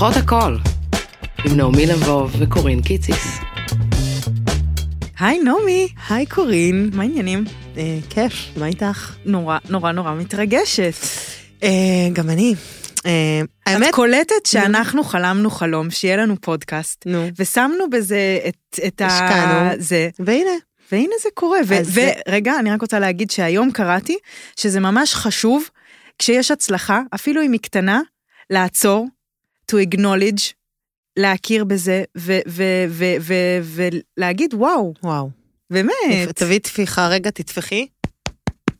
[0.00, 0.56] פותחות הכל,
[1.46, 3.38] עם נעמי לבוב וקורין קיציס.
[5.18, 5.88] היי נעמי.
[6.08, 6.90] היי קורין.
[6.94, 7.44] מה העניינים?
[7.76, 9.14] אה, כיף, מה איתך?
[9.24, 10.92] נורא נורא נורא מתרגשת.
[11.62, 11.68] אה,
[12.12, 12.54] גם אני.
[13.06, 13.88] אה, האמת...
[13.88, 17.28] את קולטת שאנחנו חלמנו חלום, שיהיה לנו פודקאסט, נו.
[17.38, 19.52] ושמנו בזה את, את השקענו.
[19.70, 19.70] ה...
[19.78, 20.08] זה.
[20.18, 20.50] והנה.
[20.92, 21.58] והנה זה קורה.
[21.60, 24.16] אז זה- ורגע, אני רק רוצה להגיד שהיום קראתי
[24.56, 25.68] שזה ממש חשוב,
[26.18, 28.00] כשיש הצלחה, אפילו אם היא קטנה,
[28.50, 29.06] לעצור,
[29.70, 30.52] to acknowledge,
[31.18, 32.02] להכיר בזה,
[34.16, 35.30] ולהגיד, וואו, וואו.
[35.70, 35.94] באמת.
[36.34, 37.86] תביאי טפיחה, רגע, תטפחי.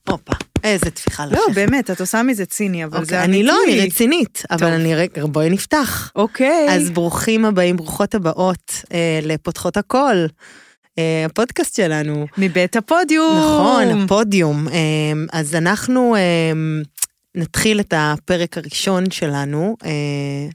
[0.08, 0.32] הופה,
[0.64, 1.52] איזה טפיחה לא, לשכם.
[1.54, 3.40] באמת, את עושה מזה ציני, אבל זה אוקיי, אמיתי.
[3.40, 4.62] אני לא, אני רצינית, טוב.
[4.62, 6.12] אבל אני רגע, בואי נפתח.
[6.16, 6.66] אוקיי.
[6.70, 10.26] אז ברוכים הבאים, ברוכות הבאות אה, לפותחות הכל.
[10.98, 12.26] אה, הפודקאסט שלנו.
[12.38, 13.38] מבית הפודיום.
[13.38, 14.68] נכון, הפודיום.
[14.68, 16.52] אה, אז אנחנו אה,
[17.34, 19.76] נתחיל את הפרק הראשון שלנו.
[19.84, 19.90] אה,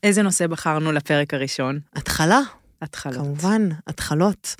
[0.03, 1.79] איזה נושא בחרנו לפרק הראשון?
[1.95, 2.39] התחלה.
[2.81, 3.15] התחלות.
[3.15, 4.55] כמובן, התחלות.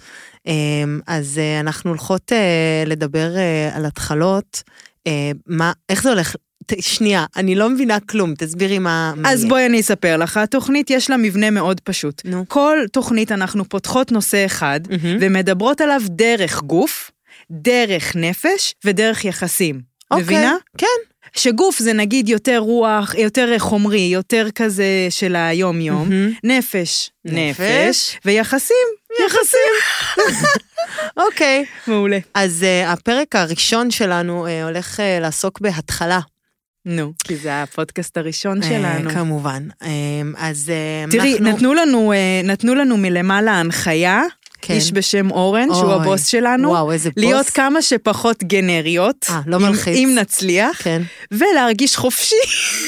[0.48, 4.64] אמ, אז אה, אנחנו הולכות אה, לדבר אה, על התחלות.
[5.08, 6.36] אה, מה, איך זה הולך?
[6.80, 9.14] שנייה, אני לא מבינה כלום, תסבירי מה...
[9.16, 9.50] מה אז יהיה.
[9.50, 12.22] בואי אני אספר לך, התוכנית יש לה מבנה מאוד פשוט.
[12.26, 12.46] נו.
[12.48, 15.18] כל תוכנית אנחנו פותחות נושא אחד, מהמם.
[15.22, 17.12] ומדברות עליו דרך גוף,
[17.52, 19.82] דרך נפש ודרך יחסים.
[20.12, 20.56] אוקיי, מבינה?
[20.78, 20.88] כן.
[21.34, 26.10] שגוף זה נגיד יותר רוח, יותר חומרי, יותר כזה של היום-יום.
[26.10, 26.32] מהמם.
[26.44, 27.60] נפש, נפש.
[27.60, 28.88] נפש, ויחסים,
[29.26, 29.74] יחסים.
[31.26, 31.66] אוקיי.
[31.88, 32.18] מעולה.
[32.34, 36.20] אז אה, הפרק הראשון שלנו אה, הולך אה, לעסוק בהתחלה.
[36.86, 39.10] נו, כי זה הפודקאסט הראשון שלנו.
[39.10, 39.68] כמובן.
[40.38, 40.72] אז
[41.12, 41.50] תראי, אנחנו...
[41.50, 44.22] נתנו לנו, נתנו לנו מלמעלה הנחיה,
[44.62, 44.74] כן.
[44.74, 47.24] איש בשם אורן, שהוא אוי, הבוס שלנו, וואו, איזה בוס.
[47.24, 49.96] להיות כמה שפחות גנריות, אה, לא אם- מלחיץ.
[49.98, 52.36] אם נצליח, כן, ולהרגיש חופשי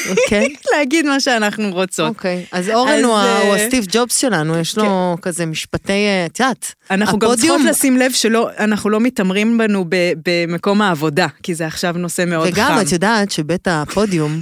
[0.10, 0.56] אוקיי.
[0.78, 2.10] להגיד מה שאנחנו רוצות.
[2.10, 6.26] אוקיי, אז אורן אז, הוא אה, הוא הסטיב ג'ובס שלנו, יש לו כזה משפטי, אה,
[6.26, 9.86] את יודעת, אנחנו גם צריכות לשים לב שאנחנו לא מתעמרים בנו
[10.26, 12.82] במקום העבודה, כי זה עכשיו נושא מאוד וגם חם.
[12.82, 14.42] את יודעת שבית הפודיום,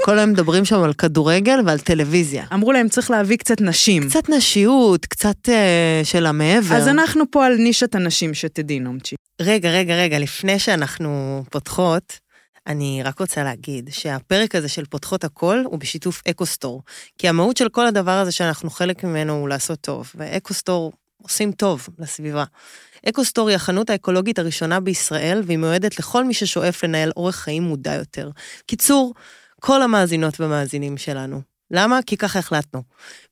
[0.00, 2.44] כל היום מדברים שם על כדורגל ועל טלוויזיה.
[2.54, 4.08] אמרו להם צריך להביא קצת נשים.
[4.08, 6.76] קצת נשיות, קצת אה, של המעבר.
[6.76, 9.16] אז אנחנו פה על נישת הנשים, שתדעי, נומצ'י.
[9.40, 12.18] רגע, רגע, רגע, לפני שאנחנו פותחות,
[12.66, 16.82] אני רק רוצה להגיד שהפרק הזה של פותחות הכל הוא בשיתוף אקוסטור.
[17.18, 20.92] כי המהות של כל הדבר הזה שאנחנו חלק ממנו הוא לעשות טוב, ואקוסטור
[21.22, 22.44] עושים טוב לסביבה.
[23.08, 27.94] אקוסטור היא החנות האקולוגית הראשונה בישראל, והיא מיועדת לכל מי ששואף לנהל אורח חיים מודע
[27.94, 28.30] יותר.
[28.66, 29.14] קיצור,
[29.60, 31.40] כל המאזינות והמאזינים שלנו.
[31.70, 31.98] למה?
[32.06, 32.82] כי ככה החלטנו.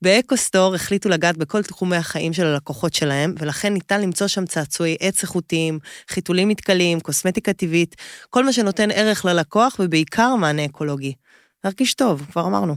[0.03, 5.23] באקוסטור החליטו לגעת בכל תחומי החיים של הלקוחות שלהם, ולכן ניתן למצוא שם צעצועי עץ
[5.23, 5.79] איכותיים,
[6.11, 7.97] חיתולים מתכלים, קוסמטיקה טבעית,
[8.31, 11.15] כל מה שנותן ערך ללקוח, ובעיקר מענה אקולוגי.
[11.65, 12.77] להרגיש טוב, כבר אמרנו.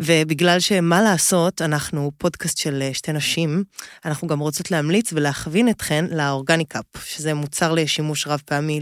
[0.00, 3.64] ובגלל שמה לעשות, אנחנו פודקאסט של אה, שתי נשים,
[4.04, 8.80] אנחנו גם רוצות להמליץ ולהכווין אתכן לאורגניקאפ, שזה מוצר לשימוש רב פעמי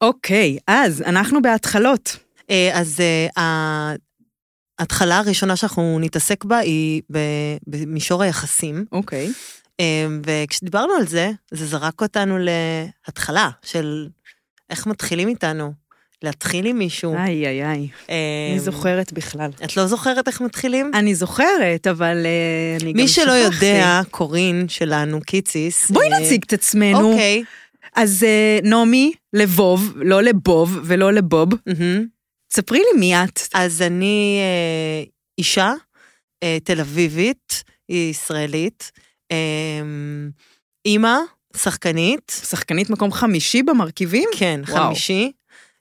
[0.00, 2.16] אוקיי, אז אנחנו בהתחלות.
[2.50, 3.94] אה, אז אה,
[4.78, 7.02] ההתחלה הראשונה שאנחנו נתעסק בה היא
[7.66, 8.84] במישור היחסים.
[8.92, 9.32] אוקיי.
[9.80, 14.08] אמ, וכשדיברנו על זה, זה זרק אותנו להתחלה של
[14.70, 15.72] איך מתחילים איתנו,
[16.22, 17.14] להתחיל עם מישהו.
[17.14, 17.88] איי, איי, איי.
[18.08, 18.14] אמ,
[18.50, 19.50] אני זוכרת בכלל.
[19.64, 20.90] את לא זוכרת איך מתחילים?
[20.94, 23.66] אני זוכרת, אבל אה, אני גם מי שלא שכחתי.
[23.66, 25.90] יודע, קורין שלנו, קיציס.
[25.90, 27.12] בואי אה, נציג את עצמנו.
[27.12, 27.44] אוקיי.
[27.96, 31.48] אז אה, נעמי לבוב, לא לבוב ולא לבוב.
[32.54, 33.40] ספרי לי מי את.
[33.54, 35.04] אז אני אה,
[35.38, 35.72] אישה,
[36.42, 38.92] אה, תל אביבית, היא ישראלית,
[39.30, 40.30] אמ,
[40.86, 41.16] אימא,
[41.56, 44.28] שחקנית, שחקנית מקום חמישי במרכיבים?
[44.36, 44.84] כן, וואו.
[44.86, 45.32] חמישי.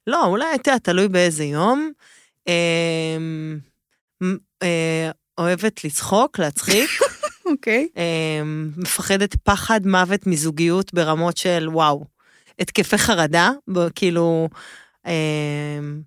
[0.08, 1.92] לא, אולי אתה, תלוי באיזה יום.
[4.24, 6.90] מ- אה, אוהבת לצחוק, להצחיק,
[7.52, 7.88] אוקיי.
[7.98, 12.06] אמ, מפחדת פחד מוות מזוגיות ברמות של וואו.
[12.60, 13.52] התקפי חרדה,
[13.96, 14.50] כאילו,
[15.08, 16.02] אמ,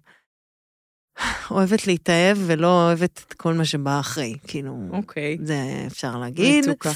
[1.51, 5.39] אוהבת להתאהב ולא אוהבת את כל מה שבא אחרי, כאילו, אוקיי.
[5.45, 6.69] זה אפשר להגיד.
[6.69, 6.93] מתוקה.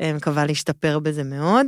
[0.00, 1.66] אה, מקווה להשתפר בזה מאוד.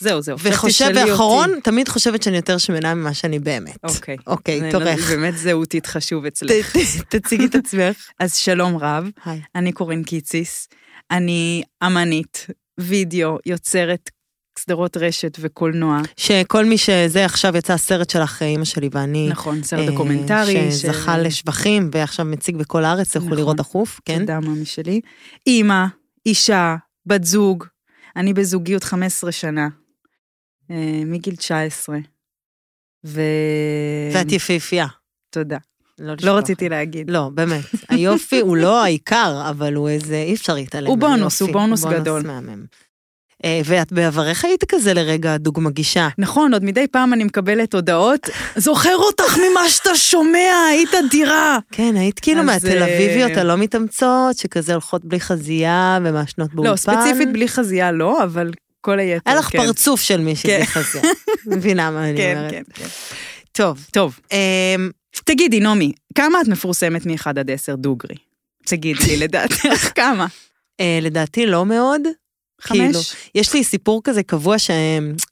[0.00, 0.38] זהו, זהו.
[0.38, 1.10] וחושב, תשאלי אותי.
[1.10, 3.78] ואחרון, תמיד חושבת שאני יותר שמנה ממה שאני באמת.
[3.84, 4.16] אוקיי.
[4.26, 5.10] אוקיי, זה תורך.
[5.10, 6.76] באמת זהותית חשוב אצלך.
[7.08, 8.10] תציגי את עצמך.
[8.20, 9.40] אז שלום רב, היי.
[9.54, 10.68] אני קורין קיציס,
[11.10, 12.46] אני אמנית,
[12.80, 14.10] וידאו, יוצרת
[14.58, 16.00] סדרות רשת וקולנוע.
[16.16, 19.28] שכל מי שזה, עכשיו יצא הסרט שלך, אימא שלי ואני.
[19.28, 20.72] נכון, סרט אה, דוקומנטרי.
[20.72, 23.32] שזכה של- לשבחים, ועכשיו מציג בכל הארץ, נכון.
[23.32, 24.18] לראות דחוף, כן?
[24.18, 25.00] תודה, ממי שלי.
[25.46, 25.84] אימא,
[26.26, 26.76] אישה,
[27.06, 27.64] בת זוג.
[28.16, 29.68] אני בזוגיות 15 שנה,
[30.70, 30.76] אה,
[31.06, 31.96] מגיל 19.
[33.06, 33.20] ו...
[34.14, 34.86] ואת יפהפייה.
[35.30, 35.58] תודה.
[35.98, 36.14] לא.
[36.22, 37.10] לא רציתי להגיד.
[37.10, 37.64] לא, באמת.
[37.88, 41.42] היופי הוא לא העיקר, אבל הוא איזה, אי אפשר להתעלם הוא בונוס.
[41.42, 42.22] הוא בונוס גדול.
[42.26, 42.64] מהמם.
[43.44, 46.08] אה, ואת בעברך היית כזה לרגע דוגמה גישה.
[46.18, 51.58] נכון, עוד מדי פעם אני מקבלת הודעות, זוכר אותך ממה שאתה שומע, היית אדירה.
[51.72, 56.70] כן, היית כאילו אז, מהתל אה, אביביות הלא מתאמצות, שכזה הולכות בלי חזייה ומעשנות באולפן.
[56.70, 58.50] לא, ספציפית בלי חזייה לא, אבל
[58.80, 59.58] כל היתר, היה לך כן.
[59.58, 60.56] פרצוף של מישהי כן.
[60.56, 61.04] בלי חזייה.
[61.56, 62.50] מבינה מה אני כן, אומרת.
[62.50, 62.86] כן, כן.
[63.52, 64.90] טוב, טוב, אמ,
[65.24, 68.14] תגידי, נעמי, כמה את מפורסמת מ-1 עד 10 דוגרי?
[68.64, 70.26] תגידי לדעתך, כמה?
[70.80, 72.02] אה, לדעתי לא מאוד.
[72.60, 73.14] כאילו, חמש?
[73.34, 74.70] יש לי סיפור כזה קבוע ש...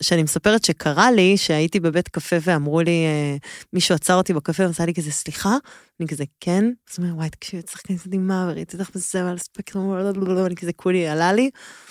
[0.03, 3.37] שאני מספרת שקרה לי, שהייתי בבית קפה ואמרו לי, אה,
[3.73, 5.57] מישהו עצר אותי בקפה ועשה לי כזה, סליחה?
[6.01, 6.65] אני כזה, כן?
[6.65, 10.73] אז הוא אומר, וואי, תקשיבי, צריך להיכנס מדהימה, וראיתי אותך בזה ועל הספקטרום, ואני כזה,
[10.73, 11.51] כולי עלה לי.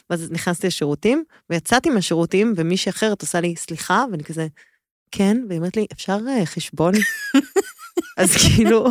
[0.10, 4.06] ואז נכנסתי לשירותים, ויצאתי מהשירותים, ומישהי אחרת עושה לי, סליחה?
[4.12, 4.48] ואני כזה,
[5.12, 5.38] כן?
[5.50, 6.94] והיא אומרת לי, אפשר אה, חשבון?
[8.18, 8.86] אז כאילו,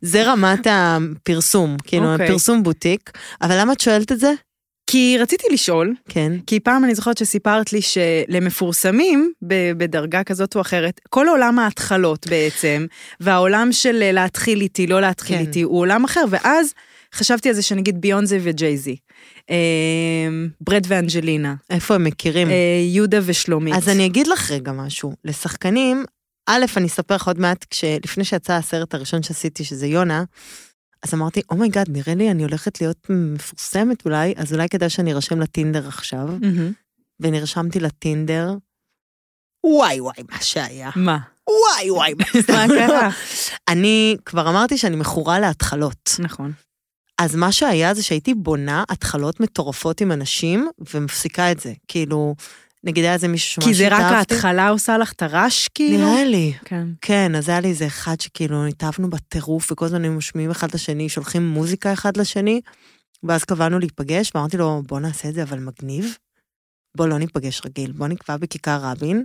[0.00, 2.28] זה רמת הפרסום, כאילו, אוקיי.
[2.28, 3.10] פרסום בוטיק.
[3.42, 4.32] אבל למה את שואלת את זה?
[4.90, 6.32] כי רציתי לשאול, כן.
[6.46, 9.32] כי פעם אני זוכרת שסיפרת לי שלמפורסמים,
[9.76, 12.86] בדרגה כזאת או אחרת, כל עולם ההתחלות בעצם,
[13.20, 15.42] והעולם של אה, להתחיל איתי, לא להתחיל כן.
[15.42, 16.74] איתי, הוא עולם אחר, ואז
[17.14, 18.96] חשבתי על זה שנגיד ביונסה וג'ייזי,
[19.50, 19.56] אה,
[20.60, 22.50] ברד ואנג'לינה, איפה הם מכירים?
[22.50, 22.54] אה,
[22.86, 23.74] יהודה ושלומית.
[23.74, 25.12] אז אני אגיד לך רגע משהו.
[25.24, 26.04] לשחקנים,
[26.46, 27.66] א', אני אספר לך עוד מעט,
[28.04, 30.24] לפני שיצא הסרט הראשון שעשיתי, שזה יונה,
[31.02, 34.90] אז אמרתי, oh my god, נראה לי אני הולכת להיות מפורסמת אולי, אז אולי כדאי
[34.90, 36.26] שאני ארשם לטינדר עכשיו.
[36.26, 36.72] מהמם.
[37.20, 38.54] ונרשמתי לטינדר.
[39.66, 40.90] וואי וואי, מה שהיה.
[40.96, 41.18] מה?
[41.48, 42.14] וואי וואי,
[42.48, 43.08] מה קרה?
[43.68, 46.10] אני כבר אמרתי שאני מכורה להתחלות.
[46.18, 46.52] נכון.
[47.20, 51.72] אז מה שהיה זה שהייתי בונה התחלות מטורפות עם אנשים, ומפסיקה את זה.
[51.88, 52.34] כאילו,
[52.84, 54.34] נגיד היה איזה מישהו שממש כי זה רק התאהבתי.
[54.34, 55.98] ההתחלה עושה לך את הרעש, כאילו?
[55.98, 56.52] נראה לי.
[56.64, 56.86] כן.
[57.00, 61.08] כן, אז היה לי איזה אחד שכאילו התאהבנו בטירוף, וכל הזמן היינו משמיעים אחד לשני,
[61.08, 62.60] שולחים מוזיקה אחד לשני,
[63.22, 66.16] ואז קבענו להיפגש, ואמרתי לו, בוא נעשה את זה, אבל מגניב.
[66.96, 69.24] בוא לא ניפגש רגיל, בוא נקבע בכיכר רבין,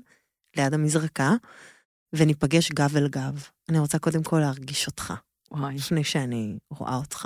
[0.57, 1.33] ליד המזרקה,
[2.13, 3.47] וניפגש גב אל גב.
[3.69, 5.13] אני רוצה קודם כל להרגיש אותך,
[5.51, 5.75] וואי.
[5.75, 7.25] לפני שאני רואה אותך.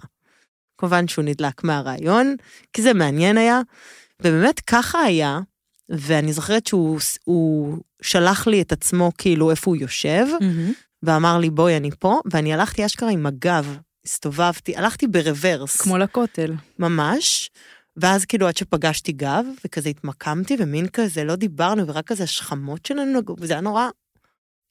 [0.78, 2.36] כמובן שהוא נדלק מהרעיון,
[2.74, 3.62] כי זה מעניין היה,
[4.22, 5.40] ובאמת ככה היה,
[5.90, 10.74] ואני זוכרת שהוא הוא שלח לי את עצמו כאילו איפה הוא יושב, מהמם.
[11.04, 15.76] ואמר לי, בואי, אני פה, ואני הלכתי אשכרה עם הגב, הסתובבתי, הלכתי ברוורס.
[15.76, 16.54] כמו לכותל.
[16.80, 17.50] ממש.
[17.98, 23.20] ואז כאילו עד שפגשתי גב, וכזה התמקמתי, ומין כזה, לא דיברנו, ורק כזה השכמות שלנו
[23.20, 23.88] נגעו, וזה היה נורא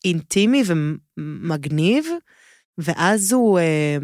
[0.05, 2.07] אינטימי ומגניב.
[2.79, 3.97] ואז הוא אה,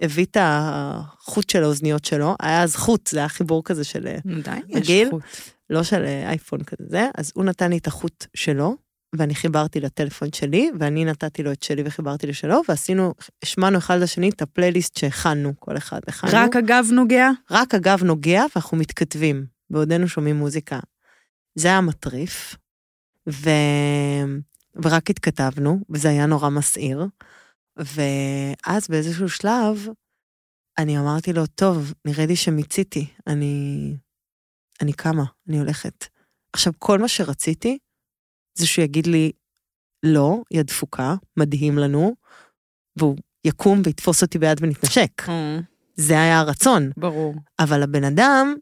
[0.00, 4.18] הביא את החוט של האוזניות שלו, היה אז חוט, זה היה חיבור כזה של, אה,
[4.42, 5.08] די, יש?
[5.10, 5.22] חוט.
[5.70, 8.76] לא של אה, אייפון כזה, זה, אז הוא נתן לי את החוט שלו,
[9.14, 14.28] ואני חיברתי לטלפון שלי, ואני נתתי לו את שלי וחיברתי לשלו, ועשינו, השמענו אחד לשני
[14.28, 16.30] את הפלייליסט שהכנו, כל אחד הכנו.
[16.34, 17.28] רק הגב נוגע?
[17.50, 20.78] רק הגב נוגע ואנחנו מתכתבים, בעודנו שומעים מוזיקה.
[21.54, 22.56] זה היה מטריף,
[23.28, 23.50] ו...
[24.82, 27.06] ורק התכתבנו, וזה היה נורא מסעיר.
[27.76, 29.88] ואז באיזשהו שלב,
[30.78, 33.96] אני אמרתי לו, טוב, נראה לי שמיציתי, אני...
[34.82, 36.06] אני קמה, אני הולכת.
[36.52, 37.78] עכשיו, כל מה שרציתי,
[38.54, 39.32] זה שהוא יגיד לי,
[40.02, 42.14] לא, היא הדפוקה, מדהים לנו,
[42.96, 45.28] והוא יקום ויתפוס אותי ביד ונתנשק.
[45.28, 45.58] אה,
[45.96, 46.90] זה היה הרצון.
[46.96, 47.34] ברור.
[47.58, 48.54] אבל הבן אדם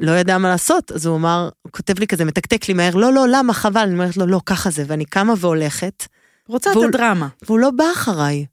[0.00, 3.12] לא ידע מה לעשות, אז הוא אמר, הוא כותב לי כזה, מתקתק לי מהר, לא,
[3.12, 6.06] לא, למה, חבל, אני אומרת לו, לא, ככה זה, ואני קמה והולכת,
[6.48, 7.28] רוצה את הדרמה.
[7.42, 8.46] והוא לא בא אחריי.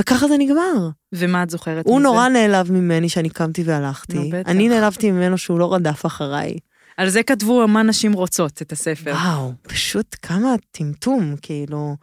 [0.00, 0.88] וככה זה נגמר.
[1.12, 2.08] ומה את זוכרת הוא מזה?
[2.08, 4.30] נורא נעלב ממני שאני קמתי נו, והלכתי.
[4.32, 4.50] בטח.
[4.50, 6.56] אני נעלבתי ממנו שהוא לא רדף אחריי.
[6.96, 9.10] על זה כתבו מה נשים רוצות, את הספר.
[9.10, 11.96] וואו, פשוט כמה טמטום, כאילו,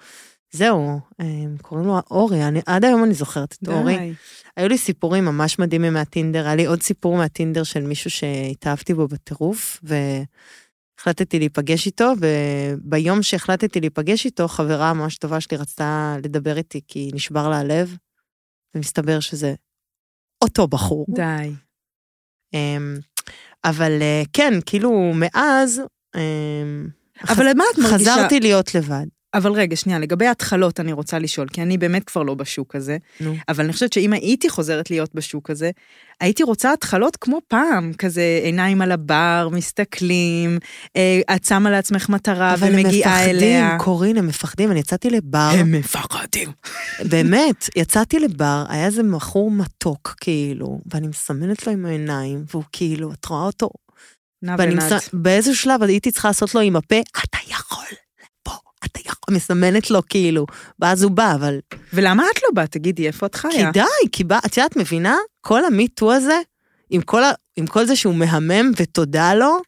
[0.51, 3.97] זהו, הם קוראים לו אורי, אני, עד היום אני זוכרת את אורי.
[3.97, 4.13] די.
[4.57, 9.07] היו לי סיפורים ממש מדהימים מהטינדר, היה לי עוד סיפור מהטינדר של מישהו שהתאהבתי בו
[9.07, 9.79] בטירוף,
[10.97, 17.11] והחלטתי להיפגש איתו, וביום שהחלטתי להיפגש איתו, חברה ממש טובה שלי רצתה לדבר איתי כי
[17.13, 17.97] נשבר לה הלב,
[18.75, 19.53] ומסתבר שזה
[20.43, 21.05] אותו בחור.
[21.09, 21.51] די.
[22.53, 22.97] אמ,
[23.65, 25.81] אבל אה, כן, כאילו, מאז,
[26.15, 26.87] אמ,
[27.29, 28.13] אבל מה את מרגישה?
[28.13, 29.05] חזרתי להיות לבד.
[29.33, 32.97] אבל רגע, שנייה, לגבי התחלות אני רוצה לשאול, כי אני באמת כבר לא בשוק הזה,
[33.19, 33.35] נו.
[33.49, 35.71] אבל אני חושבת שאם הייתי חוזרת להיות בשוק הזה,
[36.21, 40.59] הייתי רוצה התחלות כמו פעם, כזה עיניים על הבר, מסתכלים,
[40.95, 43.65] אה, את שמה לעצמך מטרה אבל הם ומגיעה אליה.
[43.65, 44.71] מפחדים, קורין, הם מפחדים.
[44.71, 46.51] אני יצאתי לבר, הם מפחדים.
[47.09, 53.13] באמת, יצאתי לבר, היה איזה בחור מתוק, כאילו, ואני מסמנת לו עם העיניים, והוא כאילו,
[53.13, 53.69] את רואה אותו?
[54.41, 54.73] נע ונד.
[54.73, 55.09] מס...
[55.13, 57.85] באיזשהו שלב הייתי צריכה לעשות לו עם הפה, אתה יכול,
[58.85, 60.45] אתה יכול, מסמנת לו כאילו,
[60.79, 61.59] ואז הוא בא, אבל...
[61.93, 62.67] ולמה את לא באה?
[62.67, 63.71] תגידי, איפה את כי חיה?
[63.71, 65.15] די, כי בא, את יודעת, מבינה?
[65.41, 66.39] כל המיטו הזה,
[66.89, 67.31] עם כל, ה...
[67.55, 69.61] עם כל זה שהוא מהמם ותודה לו,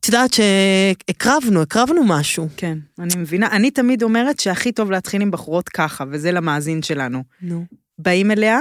[0.00, 2.48] את יודעת שהקרבנו, הקרבנו משהו.
[2.56, 3.46] כן, אני מבינה.
[3.46, 7.22] אני תמיד אומרת שהכי טוב להתחיל עם בחורות ככה, וזה למאזין שלנו.
[7.42, 7.64] נו.
[7.98, 8.58] באים אליה,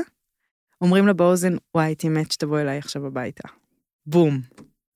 [0.81, 3.47] אומרים לה באוזן, וואי, הייתי מת שתבואי אליי עכשיו הביתה.
[4.05, 4.41] בום.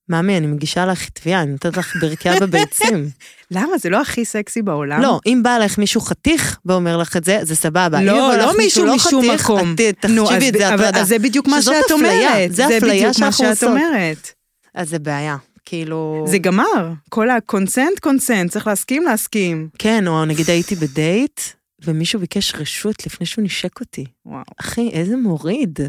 [0.09, 3.09] ממי, אני מגישה לך תביעה, אני נותנת לך ברכיה בביצים.
[3.51, 3.77] למה?
[3.77, 5.01] זה לא הכי סקסי בעולם?
[5.01, 8.01] לא, אם בא לך מישהו חתיך ואומר לך את זה, זה סבבה.
[8.01, 9.75] לא, לא מישהו לא משום חתיך, מקום.
[9.89, 10.11] את- אז
[10.43, 10.99] את זה, ב- אבל- הטרדה.
[11.01, 12.53] אז זה בדיוק מה שאת אומרת.
[12.55, 13.69] זה אפליה בדיוק מה שאנחנו שאת עושות.
[13.69, 14.31] אומרת.
[14.75, 16.25] אז זה בעיה, כאילו...
[16.27, 16.91] זה גמר.
[17.09, 19.69] כל ה consent, consent, צריך להסכים, להסכים.
[19.79, 21.41] כן, או נגיד הייתי בדייט,
[21.85, 24.05] ומישהו ביקש רשות לפני שהוא נשק אותי.
[24.25, 24.43] וואו.
[24.61, 25.79] אחי, איזה מוריד.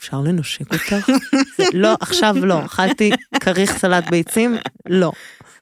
[0.00, 0.96] אפשר לנשק אותך?
[1.58, 2.64] זה- לא, עכשיו לא.
[2.64, 3.10] אכלתי
[3.40, 4.56] כריך סלט ביצים?
[4.88, 5.12] לא.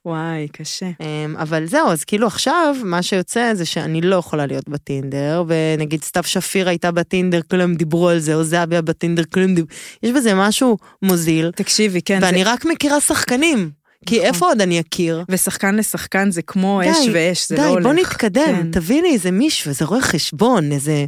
[0.06, 0.86] וואי, קשה.
[1.00, 6.02] אמ, אבל זהו, אז כאילו עכשיו, מה שיוצא זה שאני לא יכולה להיות בטינדר, ונגיד
[6.04, 9.70] סתיו שפיר הייתה בטינדר, כולם דיברו על זה, או זהביה בטינדר, כולם דיברו,
[10.02, 12.50] יש בזה משהו מוזיל, תקשיבי, כן, ואני זה...
[12.52, 13.70] רק מכירה שחקנים,
[14.06, 14.26] כי נכון.
[14.26, 15.24] איפה עוד אני אכיר?
[15.28, 17.86] ושחקן לשחקן זה כמו די, אש ואש, זה די, לא הולך.
[17.86, 18.70] בוא נתקדם, כן.
[18.70, 21.04] תביני איזה מישהו, איזה רואה חשבון, איזה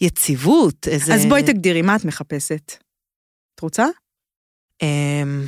[0.00, 1.14] יציבות, איזה...
[1.14, 2.72] אז בואי תגדירי, מה את מחפשת?
[3.54, 3.86] את רוצה?
[4.82, 5.46] אמ,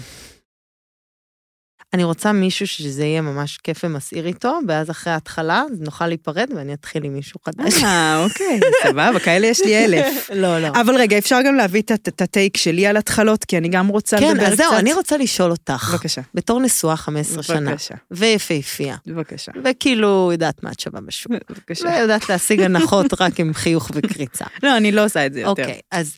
[1.95, 6.75] אני רוצה מישהו שזה יהיה ממש כיף ומסעיר איתו, ואז אחרי ההתחלה נוכל להיפרד ואני
[6.75, 7.83] אתחיל עם מישהו חדש.
[7.85, 10.07] אה, אוקיי, סבבה, כאלה יש לי אלף.
[10.35, 10.69] לא, לא.
[10.81, 14.29] אבל רגע, אפשר גם להביא את- הטייק שלי על התחלות, כי אני גם רוצה לדבר
[14.35, 14.53] כן, קצת.
[14.53, 16.21] אז זהו, אני רוצה לשאול אותך, בבקשה.
[16.35, 21.89] בתור נשואה 15 שנה, בבקשה, ויפהפייה, בבקשה, וכאילו יודעת מה את שווה בשוק, בבקשה.
[21.89, 24.45] ויודעת להשיג הנחות רק עם חיוך וקריצה.
[24.63, 25.63] לא, אני לא עושה את זה יותר.
[25.63, 26.17] אוקיי, אז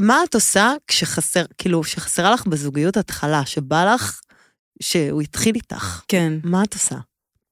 [0.00, 4.20] מה את עושה כשחסר, כאילו, שחסרה לך בזוגיות התחלה, שבא לך
[4.82, 6.02] שהוא התחיל איתך?
[6.08, 6.32] כן.
[6.44, 6.96] מה את עושה?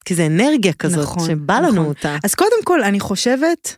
[0.05, 1.85] כי זה אנרגיה כזאת, נכון, שבא לנו נכון.
[1.87, 2.17] אותה.
[2.25, 3.77] אז קודם כל, אני חושבת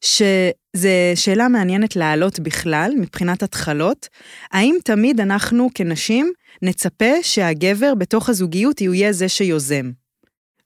[0.00, 4.08] שזו שאלה מעניינת להעלות בכלל, מבחינת התחלות.
[4.52, 6.32] האם תמיד אנחנו כנשים
[6.62, 9.90] נצפה שהגבר בתוך הזוגיות יהיה זה שיוזם?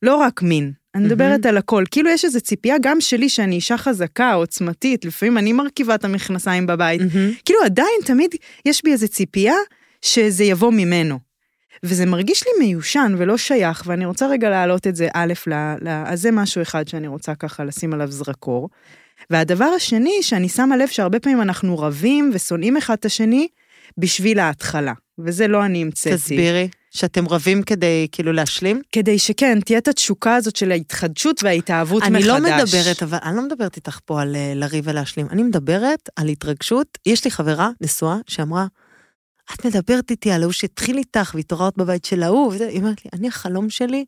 [0.02, 0.72] לא רק מין.
[0.94, 1.84] אני מדברת על הכל.
[1.90, 6.66] כאילו יש איזו ציפייה גם שלי שאני אישה חזקה, עוצמתית, לפעמים אני מרכיבה את המכנסיים
[6.66, 7.00] בבית.
[7.00, 7.32] מהמם.
[7.44, 9.54] כאילו עדיין תמיד יש בי איזו ציפייה
[10.02, 11.27] שזה יבוא ממנו.
[11.82, 15.88] וזה מרגיש לי מיושן ולא שייך, ואני רוצה רגע להעלות את זה א', ל, ל,
[15.88, 18.68] אז זה משהו אחד שאני רוצה ככה לשים עליו זרקור.
[19.30, 23.48] והדבר השני, שאני שמה לב שהרבה פעמים אנחנו רבים ושונאים אחד את השני
[23.98, 26.16] בשביל ההתחלה, וזה לא אני המצאתי.
[26.16, 28.82] תסבירי, שאתם רבים כדי כאילו להשלים?
[28.92, 32.14] כדי שכן, תהיה את התשוקה הזאת של ההתחדשות וההתאהבות מחדש.
[32.14, 35.26] אני לא מדברת, אבל אני לא מדברת איתך פה על אה, לריב ולהשלים.
[35.30, 36.98] אני מדברת על התרגשות.
[37.06, 38.66] יש לי חברה נשואה שאמרה,
[39.54, 43.10] את מדברת איתי על ההוא שהתחיל איתך והתעוררת בבית של ההוא, וזה, היא אומרת לי,
[43.12, 44.04] אני החלום שלי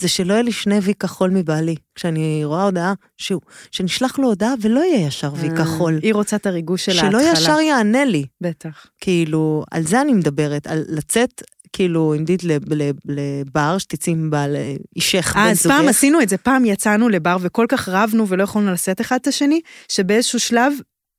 [0.00, 1.74] זה שלא יהיה לי שני וי כחול מבעלי.
[1.94, 3.40] כשאני רואה הודעה, שהוא,
[3.70, 5.94] שנשלח לו הודעה ולא יהיה ישר וי כחול.
[5.94, 7.32] אה, היא רוצה את הריגוש של שלא ההתחלה.
[7.32, 8.24] ישר יענה לי.
[8.40, 8.86] בטח.
[9.00, 11.42] כאילו, על זה אני מדברת, על לצאת,
[11.72, 15.76] כאילו, עם דית לב- לב- לבר, שתצאי עם בעל אה, אישך, אה, בן אז פעם
[15.82, 15.88] זוגך.
[15.96, 19.60] עשינו את זה, פעם יצאנו לבר וכל כך רבנו ולא יכולנו לשאת אחד את השני,
[19.88, 20.72] שבאיזשהו שלב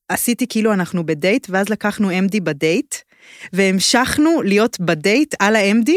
[0.09, 2.95] עשיתי כאילו אנחנו בדייט, ואז לקחנו MD בדייט,
[3.53, 5.91] והמשכנו להיות בדייט על ה-MD,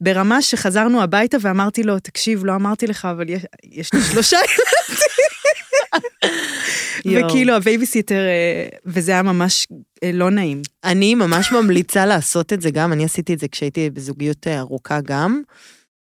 [0.00, 4.38] ברמה שחזרנו הביתה ואמרתי לו, תקשיב, לא אמרתי לך, אבל יש, יש לי שלושה
[7.04, 7.26] יואו.
[7.26, 9.66] וכאילו הבייביסיטר, אה, וזה היה ממש
[10.04, 10.62] אה, לא נעים.
[10.84, 15.00] אני ממש ממליצה לעשות את זה גם, אני עשיתי את זה כשהייתי בזוגיות אה, ארוכה
[15.00, 15.42] גם,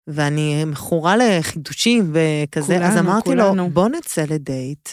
[0.07, 3.55] ואני מכורה לחידושים וכזה, אז כולנו, אמרתי כולנו.
[3.55, 4.89] לו, בוא נצא לדייט,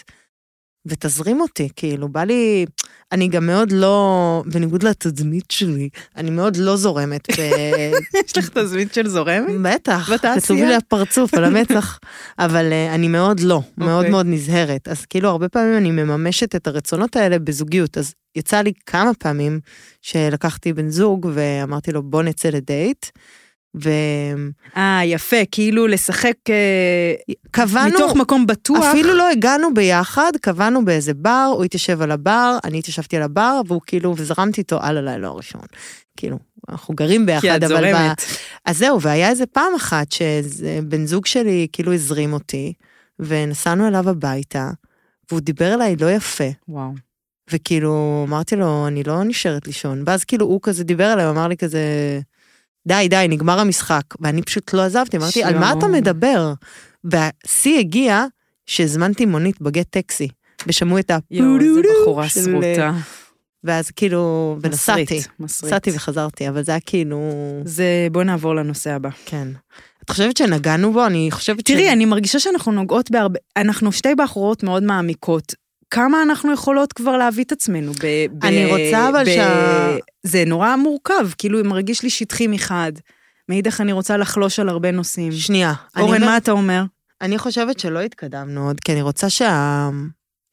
[0.85, 2.65] ותזרים אותי, כאילו, בא לי,
[3.11, 7.41] אני גם מאוד לא, בניגוד לתדמית שלי, אני מאוד לא זורמת ב...
[8.25, 9.61] יש לך תזמית של זורמת?
[9.63, 10.09] בטח?
[10.43, 12.00] כתוב לי הפרצוף על המצח,
[12.39, 14.11] אבל אה, אני מאוד לא, מאוד אוקיי.
[14.11, 14.88] מאוד נזהרת.
[14.88, 19.59] אז כאילו הרבה פעמים אני מממשת את הרצונות האלה בזוגיות, אז יצא לי כמה פעמים
[20.01, 23.05] שלקחתי בן זוג ואמרתי לו בוא נצא לדייט,
[24.77, 27.13] אה, יפה, כאילו לשחק אה,
[27.47, 28.85] וקבענו, מתוך מקום בטוח.
[28.85, 33.61] אפילו לא הגענו ביחד, קבענו באיזה בר, הוא התיישב על הבר, אני התיישבתי על הבר,
[33.67, 35.61] והוא כאילו, וזרמתי איתו על הלילה הראשון.
[36.17, 36.37] כאילו,
[36.69, 37.75] אנחנו גרים ביחד, כי את אבל...
[37.75, 38.21] ב- זורמת.
[38.65, 42.73] אז זהו, והיה איזה פעם אחת שבן זוג שלי כאילו הזרים אותי,
[43.19, 44.69] ונסענו אליו הביתה,
[45.29, 46.49] והוא דיבר אליי לא יפה.
[46.67, 46.91] וואו.
[47.51, 50.03] וכאילו, אמרתי לו, אני לא נשארת לישון.
[50.05, 51.79] ואז כאילו הוא כזה דיבר אליי, הוא אמר לי כזה,
[52.88, 54.03] די, די, נגמר המשחק.
[54.19, 55.88] ואני פשוט לא עזבתי, אמרתי, על מה אתה.
[55.88, 56.53] מדבר?
[57.03, 58.25] והשיא הגיע
[58.65, 60.27] שהזמנתי מונית בגט טקסי,
[60.67, 61.17] ושמעו את ה...
[61.31, 62.93] יואו, איזה בחורה שרוטה.
[63.63, 65.21] ואז כאילו, ונסעתי.
[65.39, 67.19] נסעתי וחזרתי, אבל זה היה כאילו,
[67.65, 69.09] זה, בוא נעבור לנושא הבא.
[69.25, 69.47] כן.
[70.03, 71.05] את חושבת שנגענו בו?
[71.05, 71.71] אני חושבת ש...
[71.71, 75.55] תראי, אני מרגישה שאנחנו נוגעות בהרבה, אנחנו שתי בחורות מאוד מעמיקות.
[75.91, 78.05] כמה אנחנו יכולות כבר להביא את עצמנו ב...
[78.31, 82.91] ב אני רוצה אבל ב- שה- זה נורא מורכב, כאילו מרגיש לי שטחי מחד.
[83.50, 85.31] מאידך אני רוצה לחלוש על הרבה נושאים.
[85.31, 85.74] שנייה.
[85.98, 86.83] אורן, אומר- מה אתה אומר?
[87.21, 89.89] אני חושבת שלא התקדמנו עוד, כי אני רוצה שה...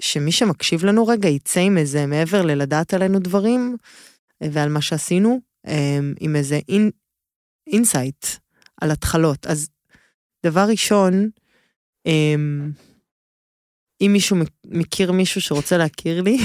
[0.02, 3.76] שמי שמקשיב לנו רגע יצא עם איזה, מעבר ללדעת עלינו דברים
[4.40, 6.90] ועל מה שעשינו, אמ, עם איזה אין,
[7.66, 8.26] insight
[8.80, 9.46] על התחלות.
[9.46, 9.68] אז
[10.46, 11.28] דבר ראשון,
[12.06, 12.70] אמ,
[14.00, 16.38] אם מישהו מכ- מכיר מישהו שרוצה להכיר לי,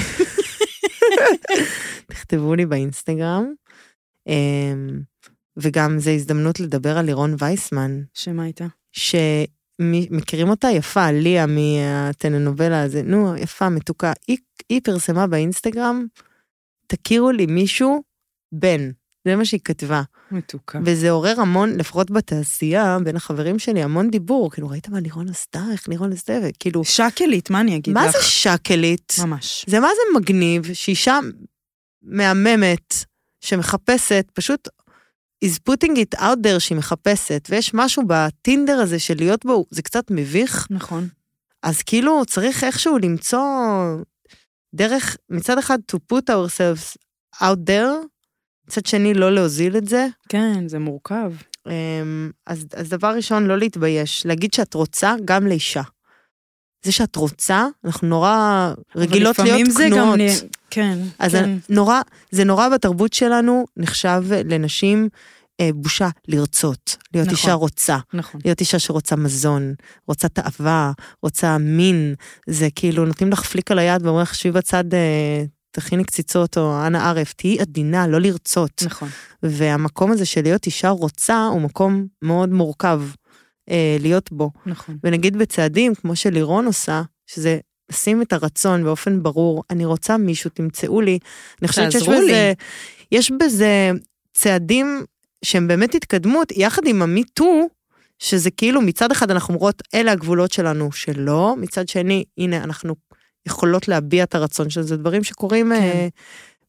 [2.10, 3.52] תכתבו לי באינסטגרם.
[4.26, 5.00] אמ,
[5.56, 8.66] וגם זו הזדמנות לדבר על לירון וייסמן, שמה הייתה?
[8.92, 14.12] שמכירים אותה יפה, ליה מהטלנובלה הזה, נו, יפה, מתוקה.
[14.28, 14.36] היא,
[14.68, 16.06] היא פרסמה באינסטגרם,
[16.86, 18.02] תכירו לי מישהו,
[18.52, 18.90] בן.
[19.28, 20.02] זה מה שהיא כתבה.
[20.34, 20.78] מתוקה.
[20.84, 24.50] וזה עורר המון, לפחות בתעשייה, בין החברים שלי, המון דיבור.
[24.50, 25.64] כאילו, ראית מה לירון עשתה?
[25.72, 26.32] איך לירון עשתה?
[26.42, 28.12] וכאילו, שקלית, מה אני אגיד מה לך?
[28.12, 29.12] זה שקלית?
[29.20, 29.64] ממש.
[29.68, 31.18] זה מה זה מגניב שאישה
[32.02, 32.94] מהממת
[33.40, 34.68] שמחפשת, פשוט
[35.44, 39.82] is putting it out there שהיא מחפשת, ויש משהו בטינדר הזה של להיות בו, זה
[39.82, 41.08] קצת מביך, נכון.
[41.62, 43.42] אז כאילו צריך איכשהו למצוא
[44.74, 46.96] דרך, מצד אחד to put ourselves
[47.42, 48.06] out there,
[48.68, 50.06] מצד שני לא להוזיל את זה.
[50.28, 51.32] כן, זה מורכב.
[51.66, 55.82] אמ, אז, אז דבר ראשון, לא להתבייש, להגיד שאת רוצה גם לאישה.
[56.82, 59.88] זה שאת רוצה, אנחנו נורא רגילות אבל להיות לפעמים זה.
[59.96, 60.14] גם...
[60.70, 61.58] כן, אז כן.
[61.68, 65.08] נורא, זה נורא בתרבות שלנו, נחשב לנשים
[65.60, 67.38] אה, בושה לרצות, להיות נכון.
[67.38, 68.40] אישה רוצה, נכון.
[68.44, 69.74] להיות אישה שרוצה מזון,
[70.08, 72.14] רוצה תאווה, רוצה מין,
[72.46, 76.86] זה כאילו נותנים לך פליק על היד ואומרים לך, שבי בצד, אה, תכיני קציצות או
[76.86, 78.82] אנא ערף, תהיי עדינה, לא לרצות.
[78.86, 79.08] נכון.
[79.42, 83.02] והמקום הזה של להיות אישה רוצה הוא מקום מאוד מורכב
[83.70, 84.50] אה, להיות בו.
[84.66, 84.98] נכון.
[85.04, 87.58] ונגיד בצעדים, כמו שלירון עושה, שזה
[87.90, 91.18] לשים את הרצון באופן ברור, אני רוצה מישהו, תמצאו לי.
[91.62, 92.16] אני חושבת שיש לי.
[92.18, 92.52] בזה,
[93.12, 93.90] יש בזה
[94.32, 95.04] צעדים
[95.44, 97.68] שהם באמת התקדמות, יחד עם המיטו,
[98.18, 102.94] שזה כאילו מצד אחד אנחנו אומרות, אלה הגבולות שלנו שלא, מצד שני, הנה, אנחנו
[103.46, 105.72] יכולות להביע את הרצון של זה, דברים שקורים כן.
[105.72, 106.08] אה,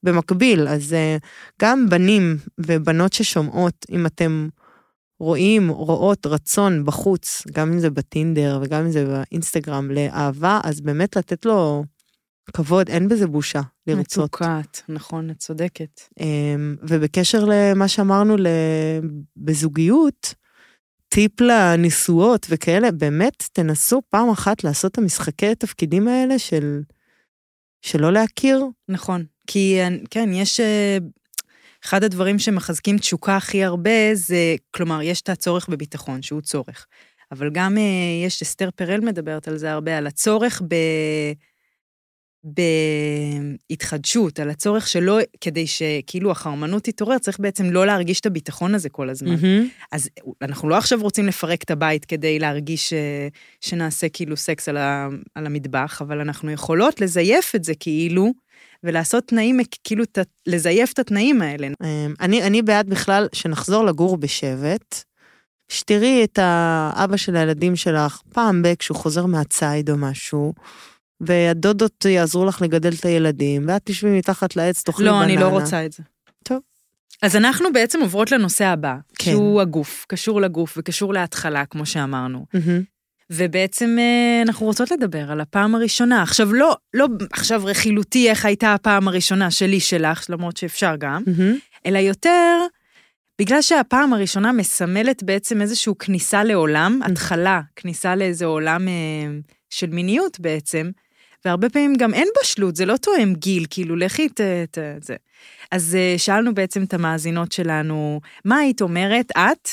[0.03, 0.67] במקביל.
[0.67, 1.17] אז אה,
[1.61, 4.47] גם בנים ובנות ששומעות, אם אתם
[5.19, 11.15] רואים, רואות רצון בחוץ, גם אם זה בטינדר וגם אם זה באינסטגרם, לאהבה, אז באמת
[11.15, 11.83] לתת לו
[12.53, 14.23] כבוד, אין בזה בושה לרצות.
[14.23, 16.01] מתוקת, נכון, את צודקת.
[16.19, 18.35] אמ, ובקשר למה שאמרנו
[19.37, 20.33] בזוגיות,
[21.15, 26.81] טיפ לנישואות וכאלה, באמת תנסו פעם אחת לעשות את המשחקי תפקידים האלה של,
[27.81, 28.65] של לא להכיר.
[28.89, 29.25] נכון.
[29.47, 30.59] כי כן, יש...
[30.59, 30.97] אה,
[31.85, 36.87] אחד הדברים שמחזקים תשוקה הכי הרבה זה, כלומר, יש את הצורך בביטחון, שהוא צורך.
[37.31, 40.75] אבל גם אה, יש, אסתר פרל מדברת על זה הרבה, על הצורך ב...
[43.69, 48.89] בהתחדשות, על הצורך שלא, כדי שכאילו החרמנות תתעורר, צריך בעצם לא להרגיש את הביטחון הזה
[48.89, 49.35] כל הזמן.
[49.91, 50.09] אז
[50.41, 52.93] אנחנו לא עכשיו רוצים לפרק את הבית כדי להרגיש ש...
[53.61, 55.07] שנעשה כאילו סקס על, ה...
[55.35, 58.33] על המטבח, אבל אנחנו יכולות לזייף את זה כאילו,
[58.83, 60.17] ולעשות תנאים, כאילו ת...
[60.47, 61.67] לזייף את התנאים האלה.
[61.67, 65.03] אמ, אני, אני בעד בכלל שנחזור לגור בשבט,
[65.69, 70.53] שתראי את האבא של הילדים שלך פעם ב- כשהוא חוזר מהציד או משהו,
[71.21, 75.23] והדודות יעזרו לך לגדל את הילדים, ואת תשבי מתחת לעץ, תאכלי לא, בננה.
[75.23, 76.03] אני לא רוצה את זה.
[76.43, 76.59] טוב.
[77.21, 79.31] אז אנחנו בעצם עוברות לנושא הבא, כן.
[79.31, 82.45] שהוא הגוף, קשור לגוף וקשור להתחלה, כמו שאמרנו.
[82.53, 82.81] מהמם.
[83.29, 86.21] ובעצם אה, אנחנו רוצות לדבר על הפעם הראשונה.
[86.21, 91.55] עכשיו, לא, לא עכשיו רכילותי איך הייתה הפעם הראשונה שלי שלך, למרות שאפשר גם, מהמם.
[91.85, 92.59] אלא יותר
[93.39, 98.93] בגלל שהפעם הראשונה מסמלת בעצם איזושהי כניסה לעולם, התחלה, כניסה לאיזה עולם אה,
[99.69, 100.91] של מיניות בעצם,
[101.45, 104.41] והרבה פעמים גם אין בשלות, זה לא תואם גיל, כאילו, לכי ת...
[105.01, 105.15] זה.
[105.71, 109.69] אז אה, שאלנו בעצם את המאזינות שלנו, מה היית אומרת, את,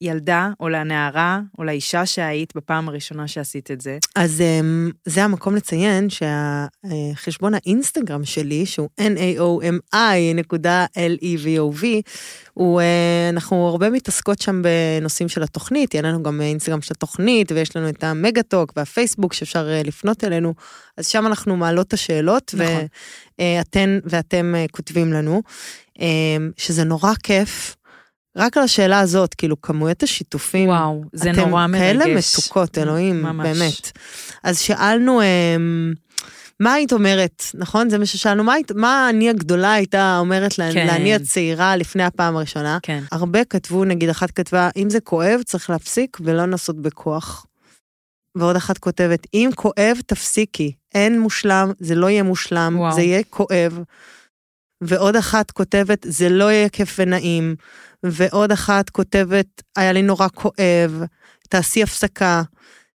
[0.00, 3.98] לילדה או לנערה או לאישה שהיית בפעם הראשונה שעשית את זה?
[4.16, 11.84] אז אמ, זה המקום לציין שהחשבון האינסטגרם שלי, שהוא naomi.levov,
[12.54, 17.52] הוא, אה, אנחנו הרבה מתעסקות שם בנושאים של התוכנית, יהיה לנו גם אינסטגרם של התוכנית,
[17.52, 20.54] ויש לנו את המגה-טוק והפייסבוק שאפשר אה, לפנות אלינו,
[20.96, 22.86] אז שם אנחנו מעלות את השאלות, נכון.
[23.40, 25.42] ואתן ואתם אה, כותבים לנו,
[26.56, 27.76] שזה נורא כיף.
[28.36, 31.80] רק על השאלה הזאת, כאילו, כמויות השיתופים, וואו, זה נורא אתם מרגש.
[31.80, 32.04] כאלה
[32.38, 33.58] מתוקות, אלוהים, ממש.
[33.58, 33.98] באמת.
[34.44, 35.92] אז שאלנו, אמ,
[36.60, 37.90] מה היית אומרת, נכון?
[37.90, 40.86] זה מה ששאלנו, מה, מה אני הגדולה הייתה אומרת לה- כן.
[40.86, 42.78] לאני הצעירה לפני הפעם הראשונה?
[42.82, 43.02] כן.
[43.12, 47.46] הרבה כתבו, נגיד, אחת כתבה, אם זה כואב, צריך להפסיק ולא לנסות בכוח.
[48.36, 50.72] ועוד אחת כותבת, אם כואב, תפסיקי.
[50.94, 52.92] אין מושלם, זה לא יהיה מושלם, וואו.
[52.94, 53.78] זה יהיה כואב.
[54.84, 57.54] ועוד אחת כותבת, זה לא יהיה כיף ונעים.
[58.02, 61.02] ועוד אחת כותבת, היה לי נורא כואב,
[61.48, 62.42] תעשי הפסקה.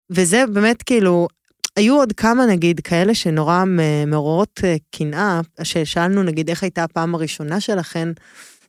[0.09, 1.27] וזה באמת כאילו,
[1.75, 3.63] היו עוד כמה נגיד כאלה שנורא
[4.07, 8.09] מעוררות אה, קנאה, ששאלנו נגיד איך הייתה הפעם הראשונה שלכן.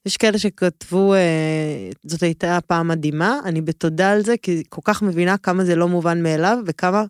[0.06, 5.02] יש כאלה שכתבו, אה, זאת הייתה פעם מדהימה, אני בתודה על זה, כי כל כך
[5.02, 7.04] מבינה כמה זה לא מובן מאליו, וכמה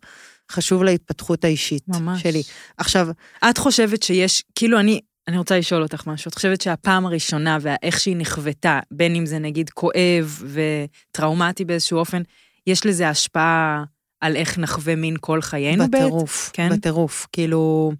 [0.50, 2.22] חשוב להתפתחות האישית ממש.
[2.22, 2.42] שלי.
[2.76, 3.08] עכשיו,
[3.50, 8.00] את חושבת שיש, כאילו אני, אני רוצה לשאול אותך משהו, את חושבת שהפעם הראשונה ואיך
[8.00, 12.22] שהיא נחוותה, בין אם זה נגיד כואב וטראומטי באיזשהו אופן,
[12.66, 13.84] יש לזה השפעה
[14.20, 16.04] על איך נחווה מין כל חיינו בעצם?
[16.04, 16.68] בטירוף, כן?
[16.72, 17.26] בטירוף.
[17.32, 17.92] כאילו,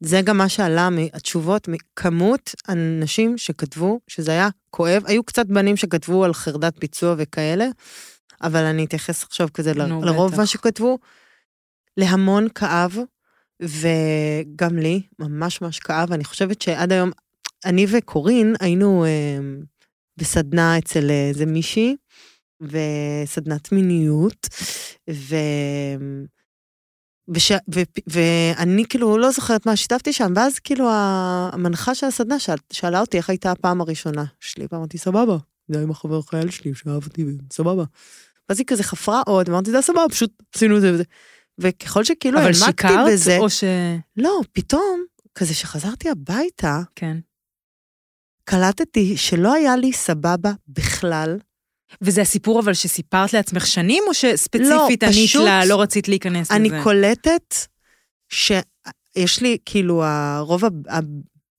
[0.00, 5.02] זה גם מה שעלה מהתשובות, מכמות אנשים שכתבו שזה היה כואב.
[5.06, 7.66] היו קצת בנים שכתבו על חרדת ביצוע וכאלה,
[8.42, 10.38] אבל אני אתייחס עכשיו כזה נו, לרוב בטח.
[10.38, 10.98] מה שכתבו.
[11.96, 12.96] להמון כאב,
[13.62, 16.12] וגם לי, ממש ממש כאב.
[16.12, 17.10] אני חושבת שעד היום,
[17.64, 19.38] אני וקורין היינו אה,
[20.16, 21.96] בסדנה אצל איזה מישהי,
[22.60, 24.48] וסדנת מיניות,
[25.10, 25.36] ו...
[27.34, 27.52] וש...
[27.74, 27.80] ו...
[28.06, 32.56] ואני כאילו לא זוכרת מה שיתפתי שם, ואז כאילו המנחה של הסדנה שאל...
[32.72, 35.36] שאלה אותי איך הייתה הפעם הראשונה שלי, ואמרתי, סבבה,
[35.68, 37.84] זה היה עם החבר חייל שלי שאהב אותי, סבבה.
[38.48, 41.04] ואז היא כזה חפרה עוד, אמרתי, זה סבבה, פשוט עשינו את זה וזה.
[41.60, 43.64] וככל שכאילו אבל העמקתי שיקרת בזה, או ש...
[44.16, 47.16] לא, פתאום, כזה שחזרתי הביתה, כן.
[48.44, 51.38] קלטתי שלא היה לי סבבה בכלל.
[52.02, 56.50] וזה הסיפור אבל שסיפרת לעצמך שנים, או שספציפית לא, ענית פשוט לה, לא רצית להיכנס
[56.50, 56.80] אני לזה?
[56.82, 57.54] קולטת
[58.28, 60.02] שיש לי, כאילו,
[60.40, 60.62] רוב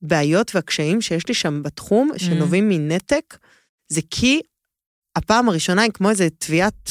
[0.02, 3.38] הבעיות והקשיים שיש לי שם בתחום, שנובעים מנתק,
[3.90, 4.42] זה כי
[5.16, 6.90] הפעם הראשונה היא כמו איזה טביעת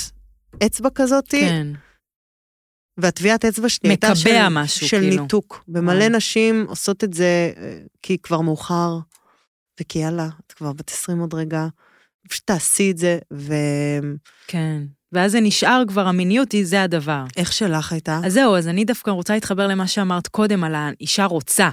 [0.67, 1.67] אצבע כזאת, כן.
[3.03, 5.23] והטביעת אצבע שלי הייתה של, מקבע משהו, של כאילו.
[5.23, 5.65] ניתוק.
[5.69, 6.09] ומלא.
[6.09, 8.99] נשים עושות את זה אה, כי כבר מאוחר,
[9.81, 11.67] וכי יאללה, את כבר בת 20 עוד רגע,
[12.29, 14.83] פשוט תעשי את זה, ואיך כן.
[15.13, 17.25] ואז זה נשאר כבר, המיניות היא, זה הדבר.
[17.51, 18.21] שלך הייתה?
[18.25, 21.71] אז זהו, אז אני דווקא רוצה להתחבר למה שאמרת קודם על האישה רוצה.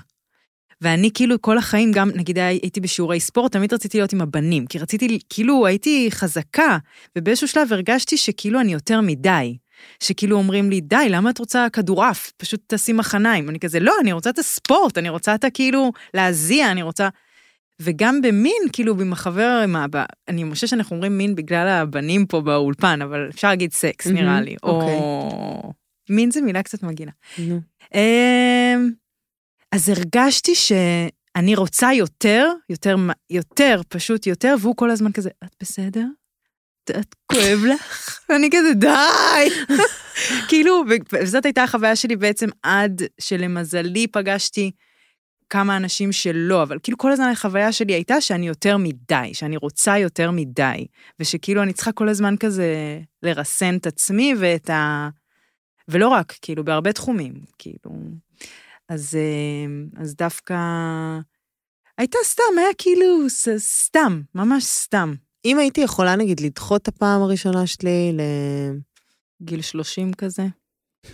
[0.81, 4.79] ואני כאילו כל החיים, גם נגיד הייתי בשיעורי ספורט, תמיד רציתי להיות עם הבנים, כי
[4.79, 6.77] רציתי, כאילו הייתי חזקה,
[7.17, 9.57] ובאיזשהו שלב הרגשתי שכאילו אני יותר מדי.
[9.99, 12.31] שכאילו אומרים לי, די, למה את רוצה כדורעף?
[12.37, 13.49] פשוט תעשי מחניים.
[13.49, 17.09] אני כזה, לא, אני רוצה את הספורט, אני רוצה את הכאילו להזיע, אני רוצה...
[17.81, 22.41] וגם במין, כאילו, עם החבר, עם האבא, אני חושבת שאנחנו אומרים מין בגלל הבנים פה
[22.41, 24.55] באולפן, אבל אפשר להגיד סקס, נראה לי.
[24.63, 24.95] אוקיי.
[24.95, 25.73] או...
[26.09, 27.11] מין זה מילה קצת מגעילה.
[27.95, 28.91] אמ,
[29.71, 32.95] אז הרגשתי שאני רוצה יותר, יותר,
[33.29, 36.05] יותר, פשוט יותר, והוא כל הזמן כזה, את בסדר?
[36.91, 38.19] את- כואב לך?
[38.29, 39.49] ואני כזה, די!
[40.49, 44.71] כאילו, וזאת הייתה החוויה שלי בעצם עד שלמזלי פגשתי
[45.49, 49.97] כמה אנשים שלא, אבל כאילו כל הזמן החוויה שלי הייתה שאני יותר מדי, שאני רוצה
[49.97, 50.87] יותר מדי,
[51.19, 55.09] ושכאילו אני צריכה כל הזמן כזה לרסן את עצמי ואת ה...
[55.87, 57.91] ולא רק, כאילו, בהרבה תחומים, כאילו.
[58.89, 60.55] אז, אה, אז דווקא...
[61.97, 63.25] הייתה סתם, היה כאילו
[63.57, 65.13] סתם, ממש סתם.
[65.47, 68.21] אם הייתי יכולה, נגיד, לדחות את הפעם הראשונה שלי ל...
[69.41, 70.43] גיל 30 כזה.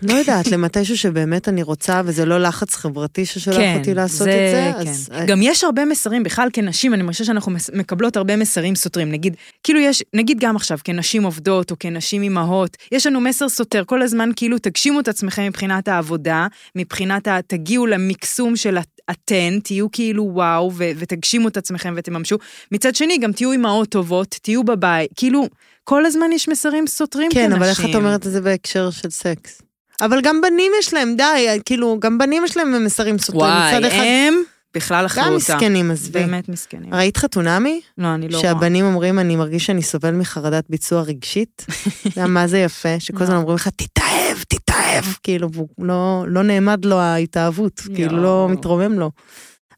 [0.02, 4.72] לא יודעת, למתישהו שבאמת אני רוצה, וזה לא לחץ חברתי ששולח אותי לעשות את זה,
[4.76, 5.10] אז...
[5.14, 5.26] כן.
[5.26, 9.12] גם יש הרבה מסרים, בכלל כנשים, אני חושבת שאנחנו מקבלות הרבה מסרים סותרים.
[9.12, 13.84] נגיד, כאילו יש, נגיד גם עכשיו, כנשים עובדות או כנשים אימהות, יש לנו מסר סותר
[13.86, 17.40] כל הזמן, כאילו תגשימו את עצמכם מבחינת העבודה, מבחינת ה...
[17.48, 22.38] תגיעו למקסום של את- אתן, תהיו כאילו וואו, ו- ותגשימו את עצמכם ותממשו.
[22.72, 25.48] מצד שני, גם תהיו אימהות טובות, תהיו בבית, כאילו,
[25.84, 27.62] כל הזמן יש מסרים סותרים כן, כנשים.
[27.62, 29.62] אבל איך את אומרת את זה בהקשר של סקס?
[30.02, 33.42] אבל גם בנים יש להם, די, כאילו, גם בנים יש להם מסרים סותרים.
[33.42, 34.34] וואי, אחד, הם
[34.76, 35.36] בכלל אכלו גם.
[35.36, 36.20] מסכנים, עזבי.
[36.20, 36.94] באמת מסכנים.
[36.94, 37.82] ראית חתונמי?
[37.98, 38.50] לא, אני לא רואה.
[38.50, 41.66] שהבנים אומרים, אני מרגיש שאני סובל מחרדת ביצוע רגשית.
[42.06, 43.00] יודע, מה זה יפה?
[43.00, 43.36] שכל הזמן.
[43.36, 45.06] אומרים לך, תתאהב, תתאהב.
[45.24, 48.48] כאילו, לא, לא נעמד לו ההתאהבות, כאילו לא.
[48.52, 49.12] מתרומם לו.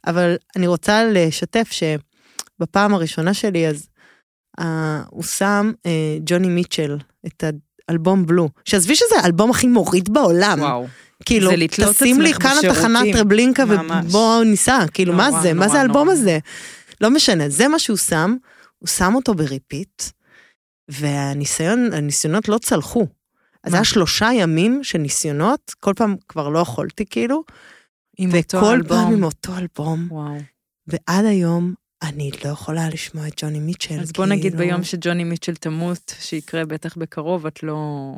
[0.08, 3.88] אבל אני רוצה לשתף שבפעם הראשונה שלי, אז
[5.10, 7.44] הוא שם אה, ג'וני מיטשל, את
[7.90, 10.60] האלבום בלו, שעזבי שזה האלבום הכי מוריד בעולם.
[10.60, 10.88] וואו.
[11.26, 13.06] כאילו, זה לתלות תשים לי כאן התחנת.
[13.14, 13.64] טרבלינקה.
[13.70, 15.54] ובואו ניסע, כאילו, מה נורא, זה?
[15.54, 16.10] מה נורא, זה האלבום.
[16.10, 16.40] הזה?
[17.02, 18.36] לא משנה, זה מה שהוא שם,
[18.80, 20.04] הוא שם אותו ב repeat,
[20.90, 23.08] והניסיון, הניסיונות לא צלחו.
[23.64, 23.78] אז מה?
[23.78, 27.44] היה שלושה ימים של ניסיונות, כל פעם כבר לא יכולתי כאילו,
[28.18, 28.98] עם אותו וכל אלבום.
[28.98, 30.38] פעם עם אותו אלבום, וואו.
[30.88, 34.00] ועד היום אני לא יכולה לשמוע את ג'וני מיטשל.
[34.00, 38.16] אז בוא נגיד כאילו- ביום שג'וני מיטשל תמות, שיקרה בטח בקרוב, את לא...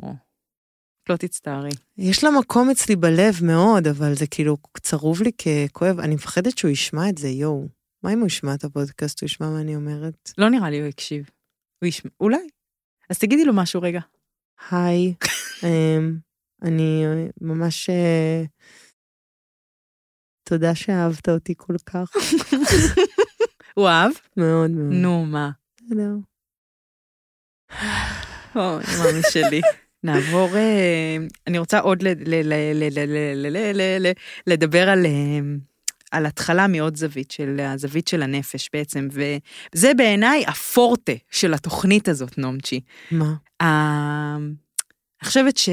[1.08, 1.70] לא תצטערי.
[1.98, 6.70] יש לה מקום אצלי בלב מאוד, אבל זה כאילו צרוב לי ככואב, אני מפחדת שהוא
[6.70, 7.68] ישמע את זה, יואו.
[8.02, 10.32] מה אם הוא ישמע את הפודקאסט, הוא ישמע מה אני אומרת?
[10.38, 11.30] לא נראה לי הוא הקשיב.
[11.82, 12.10] הוא ישמע...
[12.20, 12.48] אולי.
[13.10, 14.00] אז תגידי לו משהו רגע.
[14.70, 15.14] היי,
[15.64, 16.18] אמ,
[16.62, 17.04] אני
[17.40, 17.90] ממש...
[17.90, 18.42] אה,
[20.48, 22.12] תודה שאהבת אותי כל כך.
[23.78, 24.12] הוא אהב?
[24.36, 24.92] מאוד מאוד.
[24.92, 25.50] נו, מה?
[25.76, 26.10] בסדר.
[28.56, 29.60] אוי, מאמי שלי.
[30.02, 30.50] נעבור,
[31.46, 32.04] אני רוצה עוד
[34.46, 35.06] לדבר על...
[36.10, 42.38] על התחלה מעוד זווית, של הזווית של הנפש בעצם, וזה בעיניי הפורטה של התוכנית הזאת,
[42.38, 42.80] נומצ'י.
[43.10, 43.34] מה?
[43.60, 44.48] אני
[45.24, 45.68] חושבת ש...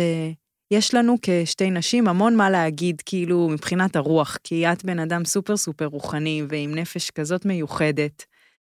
[0.73, 5.57] שיש לנו כשתי נשים המון מה להגיד, כאילו, מבחינת הרוח, כי את בן אדם סופר
[5.57, 8.23] סופר רוחני ועם נפש כזאת מיוחדת,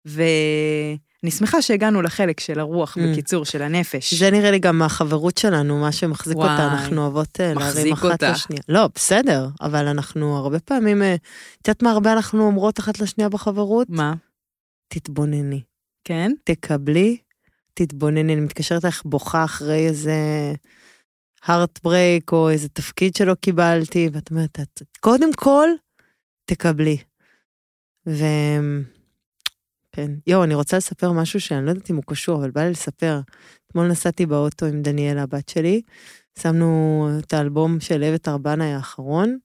[0.05, 2.99] ואני שמחה שהגענו לחלק של הרוח, Mm.
[3.11, 4.13] בקיצור, של הנפש.
[4.13, 8.11] זה נראה לי גם החברות שלנו, מה שמחזיק וואי, אותה, אנחנו אוהבות אה, להרים אחת
[8.11, 8.31] אותה.
[8.31, 8.61] לשנייה.
[8.69, 11.15] לא, בסדר, אבל אנחנו הרבה פעמים, אה,
[11.61, 13.87] את יודעת מה הרבה אנחנו אומרות אחת לשנייה בחברות?
[13.89, 14.13] מה?
[14.87, 15.61] תתבונני.
[16.03, 16.31] כן?
[16.43, 17.17] תקבלי,
[17.73, 18.33] תתבונני.
[18.33, 20.13] אני מתקשרת אלייך בוכה אחרי איזה
[21.85, 25.69] break או איזה תפקיד שלא קיבלתי, ואת אומרת, "את- קודם כל,
[26.45, 26.97] תקבלי.
[28.07, 28.23] ו...
[29.91, 30.11] כן.
[30.27, 33.19] יואו, אני רוצה לספר משהו שאני לא יודעת אם הוא קשור, אבל בא לי לספר.
[33.67, 35.81] אתמול נסעתי באוטו עם דניאלה, הבת שלי,
[36.39, 39.37] שמנו את האלבום של אבת ארבנה האחרון,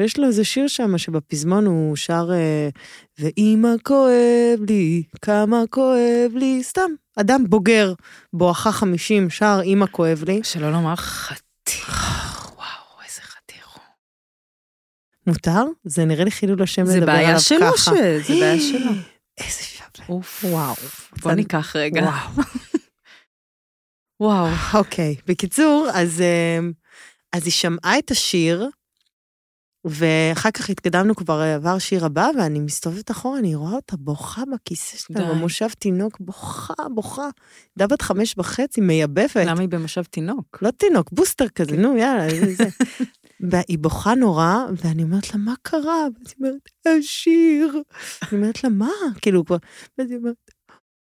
[0.00, 2.68] ויש לו איזה שיר שם שבפזמון הוא שר אה,
[3.18, 7.92] ואמא כואב לי, כמה כואב לי, סתם, אדם בוגר,
[8.32, 10.40] בואכה חמישים, שר אמא כואב לי.
[10.42, 12.12] שלא לומר חתיך.
[12.56, 12.66] וואו,
[13.08, 13.82] איזה חתיך הוא.
[15.26, 15.64] מותר?
[15.84, 17.44] זה נראה לי חילול השם זה לדבר עליו בעיה ככה.
[17.44, 18.90] שלו, ש- זה בעיה שלו.
[19.38, 20.06] איזה שווה.
[20.08, 20.44] אוף.
[20.44, 20.74] וואו.
[21.22, 22.02] בוא ניקח רגע.
[22.02, 22.44] וואו.
[24.20, 24.48] וואו.
[24.74, 26.22] אוקיי, בקיצור, אז,
[27.32, 28.68] אז היא שמעה את השיר,
[29.84, 34.96] ואחר כך התקדמנו כבר, עבר שיר הבא, ואני מסתובבת אחורה, אני רואה אותה בוכה בכיסא
[34.96, 35.34] שלה.
[35.34, 37.28] במושב תינוק, בוכה, בוכה.
[37.76, 39.36] ילדה בת חמש וחצי, מייבבת.
[39.36, 40.58] למה היא במושב תינוק?
[40.62, 42.68] לא תינוק, בוסטר כזה, נו, יאללה, זה זה.
[43.50, 45.80] והיא בוכה נורא, ואני אומרת לה, מה קרה?
[45.82, 47.82] ואז היא אומרת, השיר.
[48.22, 48.92] אני אומרת לה, מה?
[49.22, 49.56] כאילו, כבר...
[49.98, 50.50] ואז היא אומרת,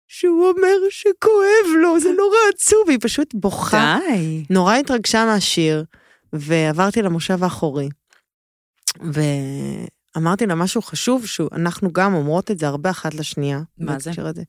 [0.07, 3.99] שהוא אומר שכואב לו, זה נורא עצוב, והיא פשוט בוכה.
[4.09, 4.43] די.
[4.49, 5.83] נורא התרגשה מהשיר,
[6.33, 7.89] ועברתי למושב האחורי.
[10.15, 13.61] ואמרתי לה משהו חשוב, שאנחנו גם אומרות את זה הרבה אחת לשנייה.
[13.77, 14.11] מה זה?
[14.17, 14.43] הזה.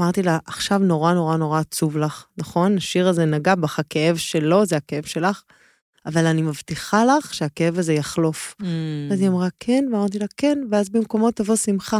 [0.00, 2.76] אמרתי לה, עכשיו נורא נורא נורא עצוב לך, נכון?
[2.76, 5.42] השיר הזה נגע בך, הכאב שלו זה הכאב שלך,
[6.06, 8.54] אבל אני מבטיחה לך שהכאב הזה יחלוף.
[8.60, 8.64] Mm.
[9.12, 11.98] אז היא אמרה, כן, ואמרתי לה, כן, ואז במקומו תבוא שמחה.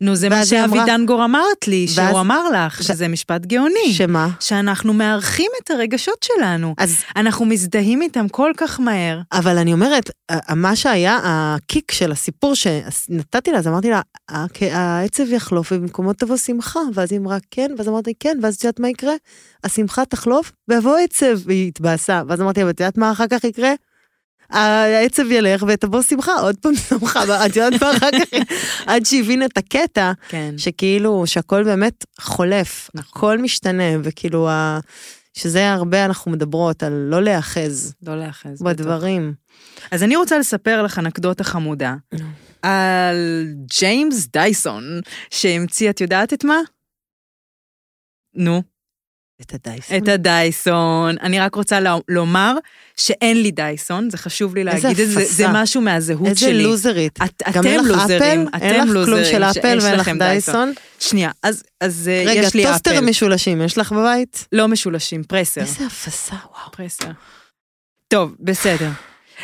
[0.00, 2.84] נו, זה מה ואז היא שאבי אמרה- דנגור אמרת לי, ואז- שהוא אמר לך, ו-
[2.84, 3.92] שזה משפט גאוני.
[3.92, 4.28] שמה?
[4.40, 6.74] שאנחנו מארחים את הרגשות שלנו.
[6.78, 9.20] אז אנחנו מזדהים איתם כל כך מהר.
[9.32, 10.10] אבל אני אומרת,
[10.56, 14.00] מה שהיה הקיק של הסיפור שנתתי לה, אז אמרתי לה,
[14.30, 14.36] "הכ-
[14.72, 16.80] העצב יחלוף ובמקומו תבוא שמחה.
[16.94, 19.14] ואז היא אמרה, כן, ואז אמרתי, כן, ואז את יודעת מה יקרה?
[19.64, 22.22] השמחה תחלוף ויבוא עצב, והיא התבאסה.
[22.28, 23.72] ואז אמרתי, אבל את יודעת מה אחר כך יקרה?
[24.50, 28.54] העצב ילך ותבוא שמחה, עוד פעם שמחה, ואת יודעת מה אחר כך?
[28.86, 30.54] עד שהבין את הקטע, כן.
[30.58, 33.10] שכאילו, שהכל באמת חולף, נכון.
[33.10, 34.80] הכל משתנה, וכאילו, ה...
[35.34, 38.62] שזה הרבה אנחנו מדברות על לא להיאחז לא להאחז.
[38.62, 39.34] בדברים.
[39.90, 41.94] אז אני רוצה לספר לך אנקדוטה חמודה.
[42.62, 43.46] על
[43.80, 46.58] ג'יימס דייסון, שהמציא, את יודעת את מה?
[48.34, 48.62] נו,
[49.40, 49.96] את הדייסון.
[49.96, 51.16] את הדייסון.
[51.22, 52.54] אני רק רוצה לומר
[52.96, 55.46] שאין לי דייסון, זה חשוב לי איזה להגיד את זה, זה.
[55.48, 56.62] משהו מהזהות איזה שלי.
[56.62, 57.18] לוזרית.
[57.22, 58.56] את, גם אתם לוזרים, אפל?
[58.56, 59.04] אתם אין לך לוזרים.
[59.04, 60.72] כלום של אפל ואין לך לכם דייסון?
[61.00, 63.00] שנייה, אז, אז אה, רגע, יש לי אפל.
[63.00, 64.48] משולשים, יש לך בבית?
[64.52, 65.60] לא משולשים, פרסר.
[65.60, 66.70] איזה הפסה, וואו.
[66.72, 67.10] פרסר.
[68.08, 68.88] טוב, בסדר.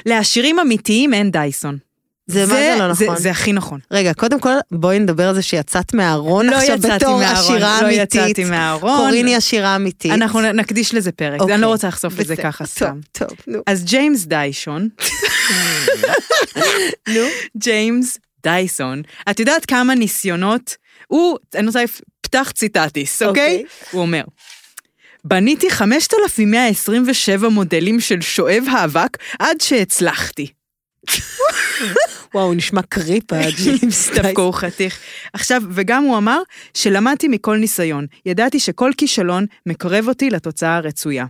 [0.07, 1.79] לעשירים אמיתיים אין דייסון.
[2.27, 3.17] זה מה זה לא נכון.
[3.17, 3.81] זה, זה הכי נכון.
[3.91, 7.87] רגע, קודם כל, בואי נדבר על זה שיצאת מהארון לא עכשיו בתור מהארון, עשירה לא
[7.87, 8.15] אמיתית.
[8.15, 8.97] יצאתי מהארון.
[8.97, 10.13] קורין היא עשירה אמיתית.
[10.13, 11.55] אנחנו נקדיש לזה פרק, אוקיי.
[11.55, 12.99] אני לא רוצה לחשוף את זה ככה טוב, סתם.
[13.13, 13.59] טוב, נו.
[13.67, 14.89] אז ג'יימס דיישון,
[17.15, 17.27] נו.
[17.57, 20.77] ג'יימס דייסון, את יודעת כמה ניסיונות,
[21.09, 21.85] הוא, אני רוצה,
[22.21, 23.65] פתח ציטטיס, אוקיי?
[23.91, 24.23] הוא אומר,
[25.25, 30.56] בניתי 5,127 מודלים של שואב האבק עד שהצלחתי.
[32.35, 34.11] וואו, נשמע קריפ, הג'יימס.
[34.15, 34.99] דווקא הוא חתיך.
[35.33, 36.41] עכשיו, וגם הוא אמר
[36.75, 38.07] שלמדתי מכל ניסיון.
[38.27, 41.27] ידעתי שכל כישלון מקרב אותי לתוצאה הרצויה.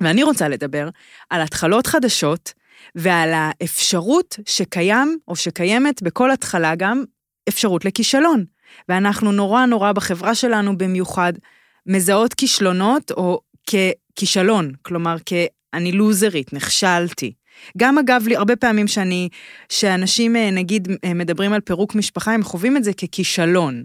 [0.00, 0.88] ואני רוצה לדבר
[1.30, 2.52] על התחלות חדשות
[2.94, 7.04] ועל האפשרות שקיים, או שקיימת בכל התחלה גם,
[7.48, 8.44] אפשרות לכישלון.
[8.88, 11.32] ואנחנו נורא נורא בחברה שלנו במיוחד
[11.86, 17.32] מזהות כישלונות או ככישלון, כלומר כ"אני לוזרית, נכשלתי".
[17.78, 19.28] גם אגב, לי הרבה פעמים שאני,
[19.68, 23.82] שאנשים אה, נגיד אה, מדברים על פירוק משפחה, הם חווים את זה ככישלון.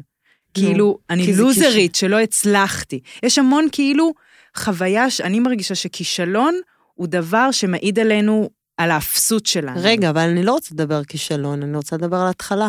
[0.54, 3.00] כאילו, אני לוזרית שלא הצלחתי.
[3.24, 4.14] יש המון כאילו
[4.58, 6.56] חוויה שאני מרגישה שכישלון
[6.94, 9.80] הוא דבר שמעיד עלינו על האפסות שלנו.
[9.84, 12.68] רגע, אבל אני לא רוצה לדבר כישלון, אני רוצה לדבר על התחלה.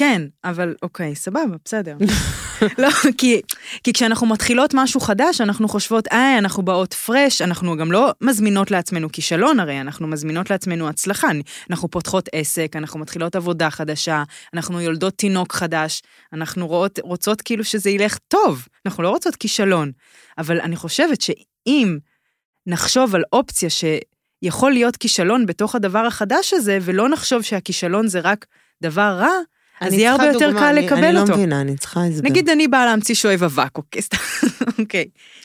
[0.00, 1.96] כן, אבל אוקיי, סבבה, בסדר.
[2.78, 3.40] לא, כי,
[3.84, 8.70] כי כשאנחנו מתחילות משהו חדש, אנחנו חושבות, אה, אנחנו באות פרש, אנחנו גם לא מזמינות
[8.70, 11.28] לעצמנו כישלון הרי, אנחנו מזמינות לעצמנו הצלחה.
[11.70, 14.22] אנחנו פותחות עסק, אנחנו מתחילות עבודה חדשה,
[14.54, 19.92] אנחנו יולדות תינוק חדש, אנחנו רואות, רוצות כאילו שזה ילך טוב, אנחנו לא רוצות כישלון.
[20.38, 21.98] אבל אני חושבת שאם
[22.66, 28.46] נחשוב על אופציה שיכול להיות כישלון בתוך הדבר החדש הזה, ולא נחשוב שהכישלון זה רק
[28.82, 29.32] דבר רע,
[29.80, 31.30] אז אני יהיה הרבה יותר קל אני- לקבל אני אותו.
[31.32, 32.28] לא מבינה, אני צריכה הסבר.
[32.28, 34.02] נגיד אני באה להמציא שואב אבק, אוקיי,
[34.80, 35.04] אוקיי.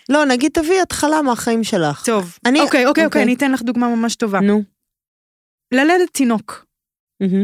[0.09, 2.05] לא, נגיד תביאי התחלה מהחיים שלך.
[2.05, 3.05] טוב, אני- אוקיי, אוקיי, אוקיי.
[3.05, 4.39] אוקיי, אני אתן לך דוגמה ממש טובה.
[4.39, 4.63] נו.
[5.73, 6.65] ללדת תינוק.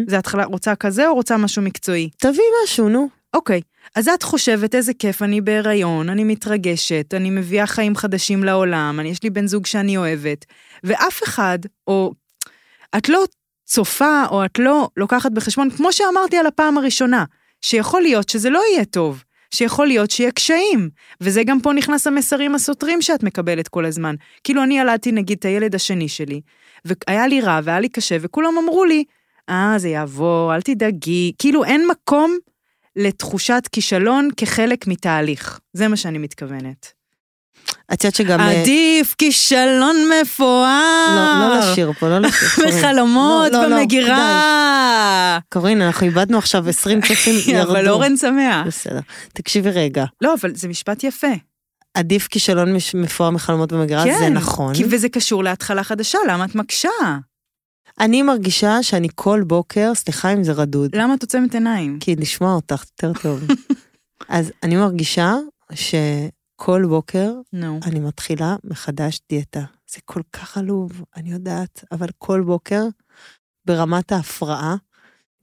[0.08, 2.10] זה התחלה, רוצה כזה או רוצה משהו מקצועי?
[2.18, 3.10] תביאי משהו, נו.
[3.34, 3.62] אוקיי,
[3.96, 9.10] אז את חושבת איזה כיף, אני בהיריון, אני מתרגשת, אני מביאה חיים חדשים לעולם, אני,
[9.10, 10.46] יש לי בן זוג שאני אוהבת,
[10.84, 12.14] ואף אחד, או
[12.98, 13.24] את לא
[13.72, 17.26] צופה, או את לא לוקחת בחשבון, כמו שאמרתי על הפעם הראשונה,
[17.62, 20.90] שיכול להיות שזה לא יהיה טוב, שיכול להיות שיהיה קשיים,
[21.22, 24.16] וזה גם פה נכנס המסרים הסותרים שאת מקבלת כל הזמן.
[24.44, 26.42] כאילו אני ילדתי נגיד את הילד השני שלי,
[26.86, 29.04] והיה לי רע והיה לי קשה, וכולם אמרו לי,
[29.50, 32.38] אה, זה יעבור, אל תדאגי, כאילו אין מקום
[32.96, 35.60] לתחושת כישלון כחלק מתהליך.
[35.74, 37.01] זה מה שאני מתכוונת.
[37.94, 38.40] את יודעת שגם...
[38.40, 41.40] אה, עדיף כישלון מפואר.
[41.40, 42.50] לא, לא לשיר פה, לא לשיר.
[42.68, 45.40] בחלומות לא, לא, לא, במגירה.
[45.54, 47.72] קורין, אנחנו איבדנו עכשיו 20 צופים, ירדו.
[47.72, 48.68] אבל אורן שמח.
[48.68, 49.00] בסדר.
[49.34, 51.28] תקשיבי רגע, לא, אבל זה משפט יפה.
[51.94, 54.18] עדיף כישלון מפואר מחלומות במגירה, כן.
[54.20, 54.74] זה נכון.
[54.74, 56.90] כי וזה קשור להתחלה חדשה, למה את מקשה?
[58.00, 61.98] אני מרגישה שאני כל בוקר, סליחה אם זה רדוד, למה את עוצמת עיניים?
[62.00, 63.40] כי לשמוע אותך יותר טוב.
[64.30, 65.36] אז אני מרגישה
[66.62, 67.80] שכל בוקר נו.
[67.86, 69.64] אני מתחילה מחדש דיאטה.
[69.92, 72.84] זה כל כך עלוב, אני יודעת, אבל כל בוקר,
[73.66, 74.76] ברמת ההפרעה,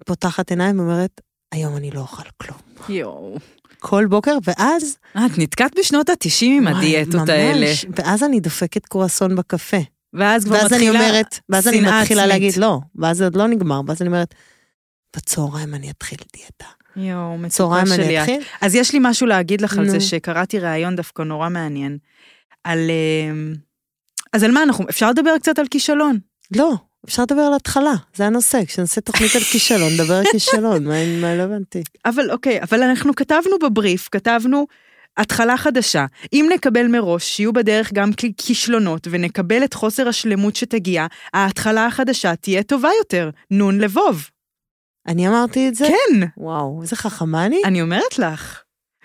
[0.06, 1.20] פותחת עיניים ואומרת,
[1.52, 2.58] היום אני לא אוכל כלום.
[2.88, 3.36] יואו.
[3.78, 4.98] כל בוקר, ואז...
[5.12, 7.66] את נתקעת בשנות ה-90 עם הדיאטות ממש, האלה.
[7.96, 9.76] ואז אני דופקת קרואסון בקפה.
[10.12, 12.28] ואז כבר ואז אני מתחילה אומרת, ואז אני מתחילה עצמית.
[12.28, 14.34] להגיד, לא, ואז זה עוד לא נגמר, ואז אני אומרת,
[15.16, 16.77] בצהריים אני אתחיל דיאטה.
[16.98, 18.22] יואו, מצוקה שלי.
[18.22, 18.28] את.
[18.60, 19.88] אז יש לי משהו להגיד לך על.
[19.88, 21.98] זה, שקראתי ראיון דווקא נורא מעניין.
[22.64, 22.90] על...
[22.90, 23.54] אה,
[24.32, 24.84] אז על מה אנחנו...
[24.90, 26.18] אפשר לדבר קצת על כישלון.
[26.56, 26.74] לא,
[27.06, 31.36] אפשר לדבר על התחלה, זה הנושא, כשנעשה תוכנית על כישלון, נדבר על כישלון, מה מה
[31.36, 31.82] לא הבנתי.
[32.04, 34.66] אבל אוקיי, אבל אנחנו כתבנו בבריף, כתבנו
[35.16, 36.06] התחלה חדשה.
[36.32, 42.62] אם נקבל מראש שיהיו בדרך גם כישלונות ונקבל את חוסר השלמות שתגיע, ההתחלה החדשה תהיה
[42.62, 43.30] טובה יותר.
[43.50, 44.28] נון לבוב.
[45.08, 45.86] אני אמרתי את זה?
[45.86, 47.62] כן, וואו, איזה חכמה אני.
[47.64, 48.62] אני אומרת לך.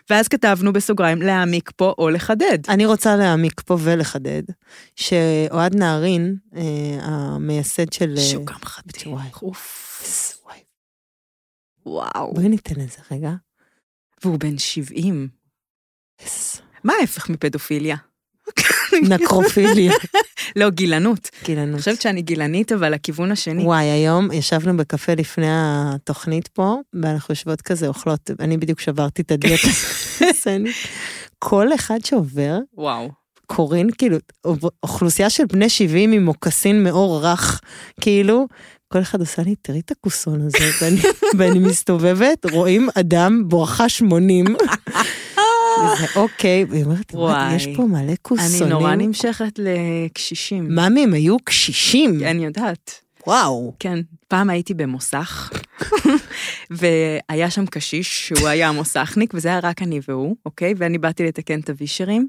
[0.10, 2.60] ואז כתבנו בסוגריים להעמיק פה או לחדד.
[2.70, 4.44] אני רוצה להעמיק פה ולחדד,
[4.96, 6.62] שאוהד נהרין, אה,
[7.02, 8.14] המייסד של...
[8.18, 9.08] אה, שהוא גם חתיך.
[9.42, 9.94] אוף.
[11.86, 12.34] וואו.
[12.34, 13.32] בואי ניתן לזה רגע.
[14.24, 15.28] והוא בן 70.
[16.26, 16.62] יס.
[16.84, 17.96] מה ההפך מפדופיליה?
[19.10, 19.94] נקרופיליה.
[20.56, 21.30] לא, גילנות.
[21.34, 21.80] אני גילנות.
[21.80, 23.64] חושבת שאני גילנית, אבל לכיוון השני.
[23.64, 29.32] וואי, היום ישבנו בקפה לפני התוכנית פה, ואנחנו יושבות כזה אוכלות, אני בדיוק שברתי את
[29.32, 29.68] הדיאטה.
[31.40, 33.12] כל אחד שעובר, וואו.
[33.46, 34.18] קורין, כאילו,
[34.84, 37.62] אוכלוסייה של בני 70 עם מוקסין מאור רך,
[38.02, 38.48] כאילו,
[38.88, 41.02] כל אחד עושה לי, תראי את הכוסון הזה, ואני,
[41.38, 44.46] ואני מסתובבת, רואים אדם בואכה 80.
[45.80, 47.56] וזה אוקיי, והיא אומרת, "וואי.
[47.56, 48.62] יש פה מלא כוסונים.
[48.62, 50.68] אני נורא נמשכת לקשישים.
[50.76, 52.24] ממי, הם היו קשישים.
[52.24, 53.04] אני יודעת.
[53.28, 53.74] וואו.
[53.80, 55.52] כן, פעם הייתי במוסך,
[56.78, 60.74] והיה שם קשיש שהוא היה המוסכניק, וזה היה רק אני והוא, אוקיי?
[60.78, 62.28] ואני באתי לתקן את הווישרים,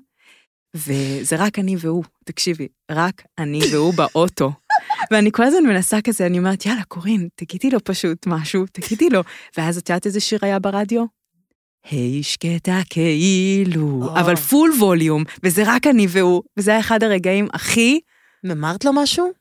[0.74, 4.52] וזה רק אני והוא, תקשיבי, רק אני והוא באוטו.
[5.10, 9.20] ואני כל הזמן מנסה כזה, אני אומרת, יאללה, קורין, תגידי לו פשוט משהו, תגידי לו.
[9.58, 11.04] ואז את יודעת איזה שיר היה ברדיו?
[11.90, 14.08] היי שקטה כאילו.
[14.14, 18.00] אבל פול ווליום, וזה רק אני והוא, וזה היה אחד הרגעים הכי...
[18.52, 19.32] אמרת לו משהו?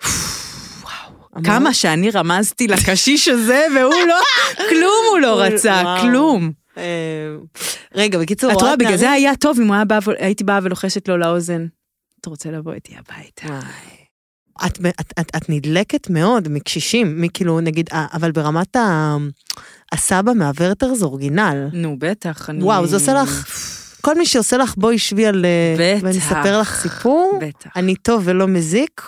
[1.44, 4.20] כמה שאני רמזתי לקשיש הזה, והוא לא,
[4.70, 5.84] כלום הוא לא רצה.
[6.02, 6.52] כלום.
[6.78, 6.84] אה,
[7.96, 9.72] רגע, בקיצור, את רואה, בגלל זה היה טוב אם
[10.20, 11.66] הייתי באה ולוחשת לו לאוזן.
[12.22, 13.60] אתה רוצה לבוא איתי הביתה?
[14.66, 19.18] את, את, את, את נדלקת מאוד מקשישים, מכאילו, נגיד, אה, אבל ברמת ה,
[19.94, 21.68] הסבא מהוורטר זה אורגינל.
[21.74, 22.64] נו, בטח, אני...
[22.64, 23.46] וואו, זה עושה לך,
[24.02, 25.46] כל מי שעושה לך בואי שבי על...
[25.46, 26.04] אה, בטח.
[26.06, 27.70] ואני אספר לך סיפור, בטח.
[27.76, 29.02] אני טוב ולא מזיק,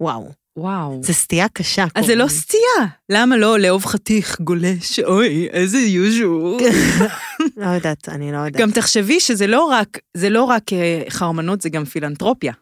[0.00, 1.00] וואו, וואו.
[1.02, 1.82] זה סטייה קשה.
[1.82, 2.18] אז זה קוראים.
[2.18, 2.86] לא סטייה.
[3.08, 5.00] למה לא לאהוב חתיך גולש?
[5.00, 6.58] אוי, איזה יוז'ו.
[7.56, 8.62] לא יודעת, אני לא יודעת.
[8.62, 12.52] גם תחשבי שזה לא רק, זה לא רק אה, חרמנות, זה גם פילנטרופיה.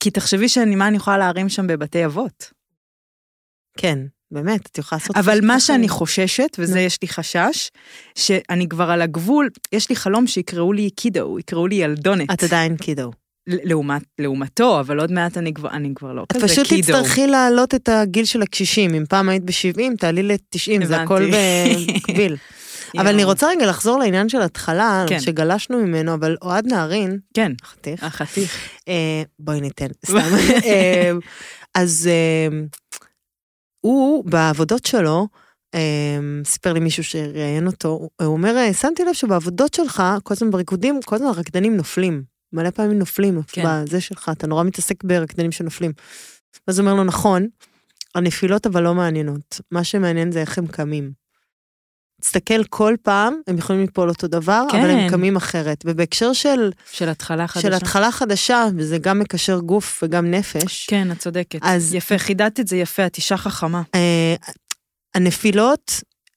[0.00, 2.50] כי תחשבי שאני, מה אני יכולה להרים שם בבתי אבות.
[3.76, 3.98] כן,
[4.30, 5.16] באמת, את יכולה לעשות...
[5.16, 5.60] אבל מה.
[5.60, 6.80] שאני חוששת, וזה.
[6.80, 7.70] יש לי חשש,
[8.14, 12.30] שאני כבר על הגבול, יש לי חלום שיקראו לי קידו, יקראו לי ילדונת.
[12.30, 13.10] את עדיין קידו.
[13.48, 16.82] לעומת, לעומתו, אבל עוד מעט אני כבר, אני כבר לא את כזה פשוט קידו.
[16.82, 18.94] תצטרכי להעלות את הגיל של הקשישים.
[18.94, 21.02] אם פעם היית ב-70, תעלי ל-90, זה.
[21.02, 21.22] הכל
[21.86, 22.36] במקביל.
[22.98, 25.20] אבל אני רוצה רגע לחזור לעניין של התחלה, כן.
[25.20, 28.68] שגלשנו ממנו, אבל אוהד נהרין, כן, חתיך, החתיך.
[28.88, 30.16] אה, בואי ניתן, סתם.
[30.64, 31.12] אה,
[31.74, 32.58] אז אה,
[33.80, 35.28] הוא, בעבודות שלו,
[35.74, 40.50] אה, סיפר לי מישהו שראיין אותו, הוא אומר, אה, שמתי לב שבעבודות שלך, כל הזמן
[40.50, 42.22] בריקודים, כל הזמן הרקדנים נופלים.
[42.52, 43.64] מלא פעמים נופלים, כן.
[43.66, 45.92] בזה שלך, אתה נורא מתעסק ברקדנים שנופלים.
[46.66, 47.46] אז הוא אומר לו, נכון,
[48.14, 51.12] הנפילות אבל לא מעניינות, מה שמעניין זה איך הם קמים.
[52.20, 54.78] תסתכל כל פעם, הם יכולים ליפול אותו דבר, כן.
[54.78, 55.84] אבל הם קמים אחרת.
[55.86, 57.68] ובהקשר של, של התחלה חדשה.
[57.68, 61.58] של התחלה חדשה, וזה גם מקשר גוף וגם נפש, כן, את צודקת.
[61.62, 63.82] אז- יפה, חידדת את זה יפה, את אישה חכמה.
[63.94, 64.34] אה,
[65.14, 65.92] הנפילות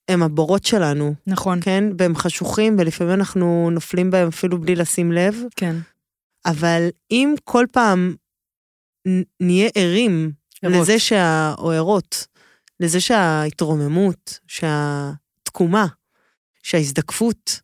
[0.09, 1.83] הם הבורות שלנו, נכון, כן?
[1.97, 5.75] והם חשוכים, ולפעמים אנחנו נופלים בהם אפילו בלי לשים לב, כן.
[6.45, 8.15] אבל אם כל פעם
[9.39, 10.31] נהיה ערים
[10.63, 10.81] ערות.
[10.81, 11.53] לזה שה...
[11.57, 12.27] או ערות,
[12.79, 14.39] לזה שההתרוממות,
[15.51, 15.87] שהתקומה,
[16.63, 17.61] שההזדקפות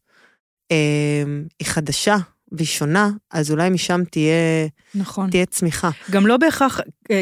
[0.72, 1.24] אה,
[1.60, 2.18] היא חדשה
[2.52, 5.30] והיא שונה, אז אולי משם תהיה, נכון.
[5.30, 5.90] תהיה צמיחה.
[6.12, 6.80] גם לא בהכרח,
[7.12, 7.22] אה,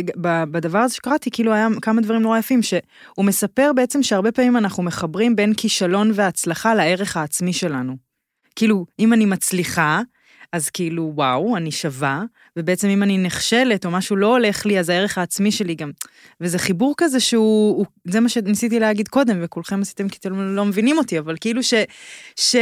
[0.51, 4.83] בדבר הזה שקראתי, כאילו היה כמה דברים נורא יפים, שהוא מספר בעצם שהרבה פעמים אנחנו
[4.83, 7.97] מחברים בין כישלון והצלחה לערך העצמי שלנו.
[8.55, 10.01] כאילו, אם אני מצליחה,
[10.55, 12.23] אז כאילו, וואו, אני שווה,
[12.55, 15.91] ובעצם אם אני נכשלת או משהו לא הולך לי, אז הערך העצמי שלי גם...
[16.41, 20.65] וזה חיבור כזה שהוא, הוא, זה מה שניסיתי להגיד קודם, וכולכם עשיתם כי אתם לא
[20.65, 21.73] מבינים אותי, אבל כאילו ש...
[22.35, 22.55] ש...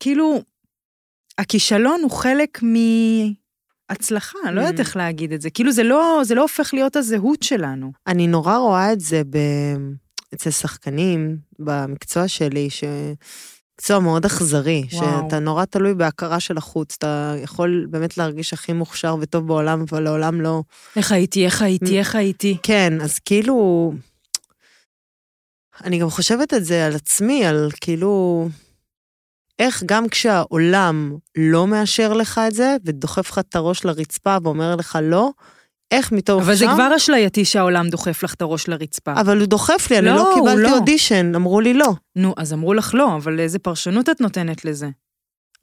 [0.00, 0.42] כאילו,
[1.38, 2.60] הכישלון הוא חלק
[3.90, 4.80] מהצלחה, אני לא יודעת Mm.
[4.80, 5.50] איך להגיד את זה.
[5.50, 7.92] כאילו, זה לא, זה לא הופך להיות הזהות שלנו.
[8.06, 9.38] אני נורא רואה את זה ב...
[10.34, 12.84] אצל שחקנים במקצוע שלי, ש...
[13.80, 15.04] מקצוע מאוד אכזרי, וואו.
[15.24, 20.02] שאתה נורא תלוי בהכרה של החוץ, אתה יכול באמת להרגיש הכי מוכשר וטוב בעולם, אבל
[20.02, 20.62] לעולם לא.
[20.96, 21.62] איך הייתי, איך.
[21.62, 22.56] הייתי, איך הייתי.
[22.62, 23.92] כן, אז כאילו...
[25.84, 28.48] אני גם חושבת את זה על עצמי, על כאילו...
[29.58, 34.98] איך גם כשהעולם לא מאשר לך את זה, ודוחף לך את הראש לרצפה ואומר לך
[35.02, 35.30] לא,
[35.90, 36.74] איך מתוך אבל זה שם...
[36.74, 39.12] כבר אשלייתי שהעולם דוחף לך את הראש לרצפה.
[39.12, 40.76] אבל הוא דוחף לי, אני לא, לא קיבלתי לא.
[40.78, 41.92] אודישן, אמרו לי לא.
[42.16, 44.88] נו, אז אמרו לך לא, אבל איזה פרשנות את נותנת לזה?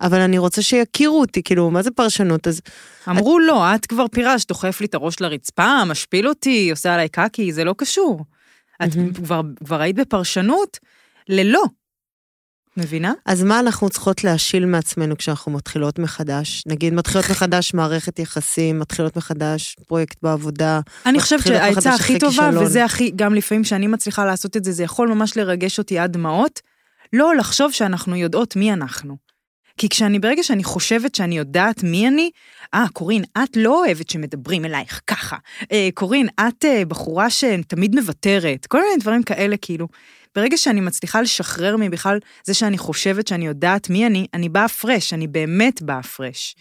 [0.02, 2.48] אבל אני רוצה שיכירו אותי, כאילו, מה זה פרשנות?
[2.48, 2.62] אז
[3.10, 7.54] אמרו לא, את כבר פירשת, דוחף לי את הראש לרצפה, משפיל אותי, עושה עליי קקי,
[7.54, 8.26] זה לא קשור.
[8.84, 8.90] את.
[9.16, 10.80] כבר, כבר היית בפרשנות
[11.30, 11.64] ללא.
[12.78, 13.14] מבינה?
[13.26, 16.64] אז מה אנחנו צריכות להשיל מעצמנו כשאנחנו מתחילות מחדש?
[16.68, 20.80] נגיד, מתחילות מחדש מערכת יחסים, מתחילות מחדש פרויקט בעבודה.
[21.06, 22.64] אני חושבת שהעצה הכי טובה, כישלון.
[22.64, 26.12] וזה הכי, גם לפעמים שאני מצליחה לעשות את זה, זה יכול ממש לרגש אותי עד
[26.14, 26.60] דמעות,
[27.14, 29.18] לא לחשוב שאנחנו יודעות מי אנחנו.
[29.78, 32.30] כי כשאני, ברגע שאני חושבת שאני יודעת מי אני,
[32.74, 35.38] אה, קורין, את לא אוהבת שמדברים אלייך ככה.
[35.72, 38.66] אה, קורין, את אה, בחורה שתמיד מוותרת.
[38.66, 39.88] כל מיני דברים כאלה, כאילו.
[40.36, 45.14] ברגע שאני מצליחה לשחרר מבכלל זה שאני חושבת שאני יודעת מי אני, אני באה פרש,
[45.14, 46.56] אני באמת באה פרש.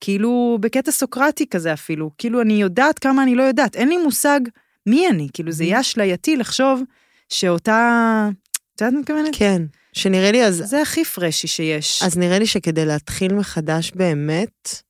[0.00, 4.40] כאילו, בקטע סוקרטי כזה אפילו, כאילו, אני יודעת כמה אני לא יודעת, אין לי מושג
[4.86, 6.82] מי אני, כאילו, זה יהיה אשלייתי לחשוב
[7.28, 8.28] שאותה...
[8.76, 9.36] את יודעת מה אני מתכוונת?
[9.38, 10.62] כן, שנראה לי אז...
[10.66, 12.02] זה הכי פרשי שיש.
[12.02, 14.82] אז נראה לי שכדי להתחיל מחדש באמת,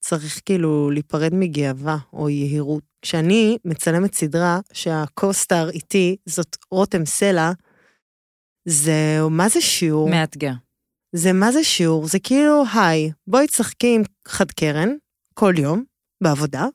[0.00, 2.95] צריך כאילו להיפרד מגאווה או יהירות.
[3.02, 7.50] כשאני מצלמת סדרה שהקו-סטאר איתי זאת רותם סלע,
[8.68, 10.08] זה, מה זה שיעור?
[10.10, 10.52] מאתגר.
[11.12, 12.08] זה מה זה שיעור?
[12.08, 14.88] זה כאילו, היי, בואי תשחקי עם חד קרן
[15.34, 15.84] כל יום
[16.22, 16.66] בעבודה,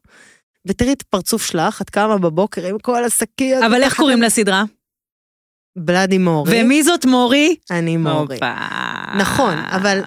[0.67, 3.57] ותראי את הפרצוף שלך, את קמה בבוקר עם כל השקית.
[3.65, 4.63] אבל איך קוראים לסדרה?
[5.77, 6.61] בלאדי מורי.
[6.63, 7.55] ומי זאת מורי?
[7.71, 8.35] אני מורי.
[8.35, 8.53] הופה.
[9.19, 10.01] נכון, אבל-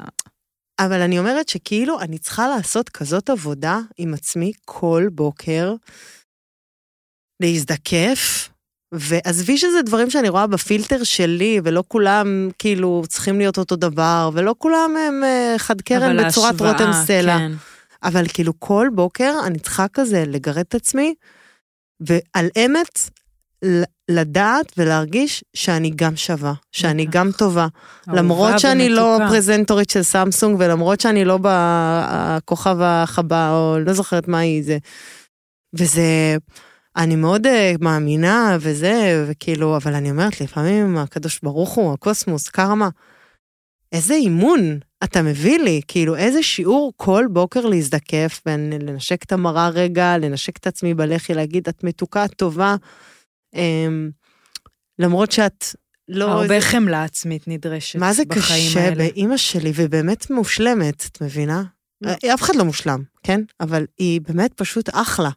[0.78, 5.74] אבל אני אומרת שכאילו אני צריכה לעשות כזאת עבודה עם עצמי כל בוקר,
[7.42, 8.48] להזדקף,
[8.94, 14.54] ועזבי שזה דברים שאני רואה בפילטר שלי, ולא כולם כאילו צריכים להיות אותו דבר, ולא
[14.58, 17.38] כולם הם אה, חד קרן בצורת ההשוואה, רותם סלע.
[17.38, 17.52] כן.
[18.02, 21.14] אבל כאילו כל בוקר אני צריכה כזה לגרד את עצמי,
[22.00, 22.98] ועל אמת
[24.08, 27.06] לדעת ולהרגיש שאני גם שווה, שאני.
[27.10, 27.66] גם טובה.
[28.06, 29.18] למרות שאני לא.
[29.28, 34.78] פרזנטורית של סמסונג, ולמרות שאני לא בכוכב החבה, או לא זוכרת מה היא זה.
[35.74, 36.36] וזה,
[36.96, 42.88] אני מאוד אה, מאמינה וזה, וכאילו, אבל אני אומרת, לפעמים הקדוש ברוך הוא, הקוסמוס, קרמה,
[43.92, 50.18] איזה אימון אתה מביא לי, כאילו, איזה שיעור כל בוקר להזדקף, ולנשק את המראה רגע,
[50.18, 52.76] לנשק את עצמי בלחי, להגיד, את מתוקה, טובה,
[54.98, 55.64] למרות שאת
[56.08, 56.24] לא...
[56.24, 58.90] הרבה חמלה עצמית נדרשת מה זה קשה.
[58.94, 61.62] באימא שלי, ובאמת מושלמת, את מבינה?
[62.00, 62.12] לא.
[62.34, 63.40] אף אחד לא מושלם, כן?
[63.60, 65.30] אבל היא באמת פשוט אחלה.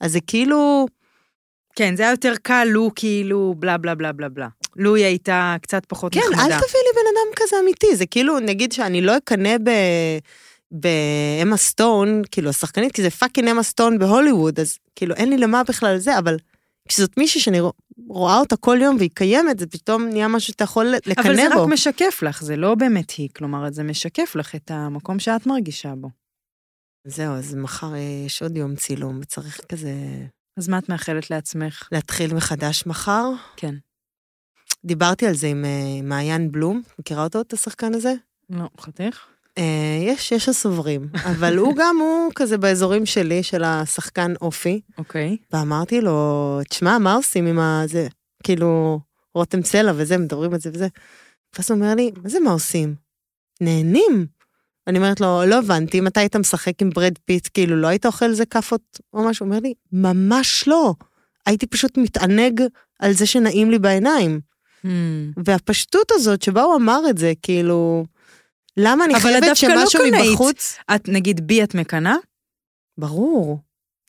[0.00, 0.86] אז זה כאילו,
[1.76, 4.48] כן, זה היה יותר קל, לו כאילו בלה בלה בלה בלה בלה.
[4.76, 6.42] לו היא הייתה קצת פחות כן, נחמדה.
[6.42, 9.70] אל תביא לי בן אדם כזה אמיתי, זה כאילו, נגיד שאני לא אקנא ב...
[10.70, 15.64] באמה סטון, כאילו השחקנית, כי זה fucking אמה סטון בהוליווד, אז כאילו אין לי למה
[15.64, 16.36] בכלל זה, אבל
[16.88, 17.72] כשזאת מישהי שאני רוא-
[18.08, 21.28] רואה אותה כל יום והיא קיימת, זה פתאום נהיה משהו שאתה יכול לקנא בו.
[21.28, 25.18] אבל זה רק משקף לך, זה לא באמת היא, כלומר, זה משקף לך את המקום
[25.18, 26.08] שאת מרגישה בו.
[27.06, 29.92] זהו, אז מחר אה, יש עוד יום צילום, וצריך כזה
[30.58, 31.88] אז מה את מאחלת לעצמך?
[31.92, 33.24] להתחיל מחדש מחר.
[33.56, 33.74] כן.
[34.84, 38.12] דיברתי על זה עם אה, מעיין בלום, מכירה אותו, את השחקן הזה?
[38.50, 39.26] לא, חתיך?
[39.58, 45.36] אה, יש, יש הסוברים, אבל הוא גם, הוא כזה באזורים שלי, של השחקן אופי, אוקיי.
[45.52, 48.08] ואמרתי לו, תשמע, מה עושים עם הזה?
[48.42, 49.00] כאילו,
[49.34, 50.88] רותם סלע וזה, מדברים על זה וזה.
[51.56, 52.94] ואז הוא אומר לי, מה זה מה עושים?
[53.60, 54.26] נהנים.
[54.86, 58.24] אני אומרת לו, לא הבנתי, מתי היית משחק עם ברד פיט, כאילו, לא היית אוכל
[58.24, 59.46] איזה כאפות או משהו?
[59.46, 60.94] הוא אומר לי, ממש לא.
[61.46, 62.62] הייתי פשוט מתענג
[62.98, 64.40] על זה שנעים לי בעיניים.
[64.84, 64.88] Hmm.
[65.44, 68.04] והפשטות הזאת שבה הוא אמר את זה, כאילו,
[68.76, 70.30] למה אני חייבת לא שמשהו קנאית.
[70.30, 70.76] מבחוץ...
[70.94, 72.14] את, נגיד, בי את מקנאה,
[72.98, 73.58] ברור,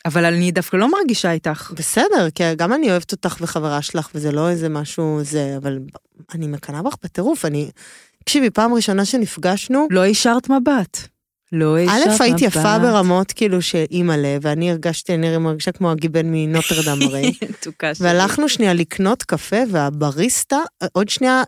[0.05, 1.71] אבל אני דווקא לא מרגישה איתך.
[1.75, 5.79] בסדר, כי גם אני אוהבת אותך וחברה שלך, וזה לא איזה משהו זה, אבל
[6.33, 7.71] אני מקנאה בך בטירוף, אני...
[8.23, 11.07] תקשיבי, פעם ראשונה שנפגשנו, לא השארת מבט.
[11.53, 12.21] לא השארת מבט.
[12.21, 17.33] א', הייתי יפה ברמות כאילו שאימא'לה, ואני הרגשתי, אני מרגישה כמו הגיבן מנוטרדם הרי.
[17.99, 20.59] והלכנו שנייה לקנות קפה, והבריסטה,
[20.91, 21.43] עוד שנייה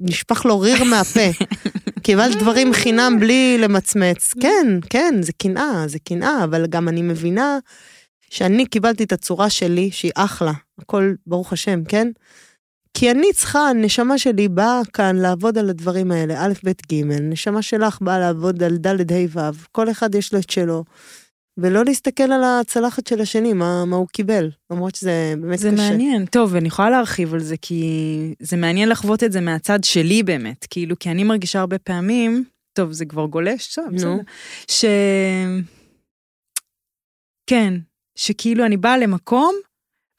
[0.00, 1.30] נשפך לו ריר מהפה.
[2.02, 4.32] קיבלת דברים חינם בלי למצמץ.
[4.42, 7.58] כן, כן, זה קנאה, זה קנאה, אבל גם אני מבינה
[8.30, 12.08] שאני קיבלתי את הצורה שלי, שהיא אחלה, הכל ברוך השם, כן?
[12.94, 17.62] כי אני צריכה, הנשמה שלי באה כאן לעבוד על הדברים האלה, א', ב', ג', נשמה
[17.62, 20.84] שלך באה לעבוד על ד', ה', ו', כל אחד יש לו את שלו.
[21.58, 25.88] ולא להסתכל על הצלחת של השני, מה, מה הוא קיבל, למרות שזה באמת זה קשה.
[25.88, 26.26] מעניין.
[26.26, 27.84] טוב, אני יכולה להרחיב על זה, כי
[28.40, 30.66] זה מעניין לחוות את זה מהצד שלי באמת.
[30.70, 33.84] כאילו, כי אני מרגישה הרבה פעמים, טוב, זה כבר גולש, טוב.
[33.94, 34.16] בסדר.
[34.70, 34.84] ש...
[37.46, 37.74] כן,
[38.18, 39.54] שכאילו אני באה למקום,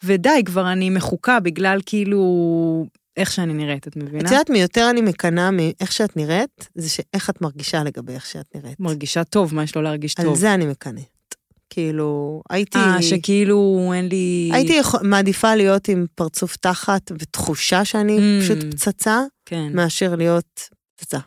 [0.06, 2.86] ודי, כבר אני מחוקה בגלל כאילו
[3.18, 4.20] איך שאני נראית, את מבינה?
[4.20, 8.26] את יודעת מי יותר אני מקנאה מאיך שאת נראית, זה שאיך את מרגישה לגבי איך
[8.26, 8.80] שאת נראית.
[8.80, 10.38] מרגישה טוב, מה יש לו להרגיש על טוב?
[10.38, 11.04] זה אני מקנאת.
[11.70, 12.78] כאילו, הייתי...
[12.78, 14.50] אה, שכאילו אין לי...
[14.54, 18.44] הייתי מעדיפה להיות עם פרצוף תחת ותחושה שאני Mm.
[18.44, 21.20] פשוט פצצה, כן, מאשר להיות פצצה.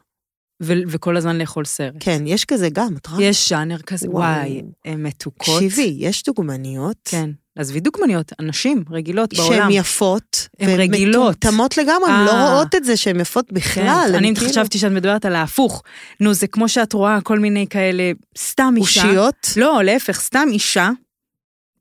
[0.62, 1.94] ו- וכל הזמן לאכול סרט.
[2.00, 3.22] כן, יש כזה גם, את רואה?
[3.22, 4.22] יש ז'אנר כזה, וואו.
[4.22, 5.62] וואי, הן מתוקות.
[5.62, 6.96] תקשיבי, יש דוגמניות.
[7.04, 7.30] כן.
[7.58, 9.56] עזבי דוגמניות, אנשים רגילות בעולם.
[9.56, 10.48] שהן יפות.
[10.58, 11.26] הן רגילות.
[11.26, 12.52] ומטומטמות לגמרי, הן לא אה.
[12.52, 14.06] רואות את זה שהן יפות בכלל.
[14.08, 15.82] כן, אני כאילו חשבתי שאת מדברת על ההפוך.
[16.20, 19.04] נו, זה כמו שאת רואה כל מיני כאלה, סתם אישה.
[19.04, 19.48] אושיות.
[19.56, 20.90] לא, להפך, סתם אישה,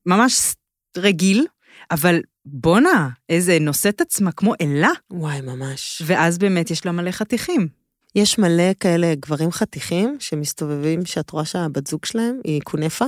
[0.06, 0.54] ממש
[0.98, 1.46] רגיל,
[1.92, 6.02] אבל בואנה, איזה נושאת עצמה כמו אלה, וואי, ממש.
[6.06, 7.85] ואז באמת יש לה מלא חתיכים.
[8.16, 13.06] יש מלא כאלה גברים חתיכים שמסתובבים, שאת רואה שהבת זוג שלהם היא כונפה.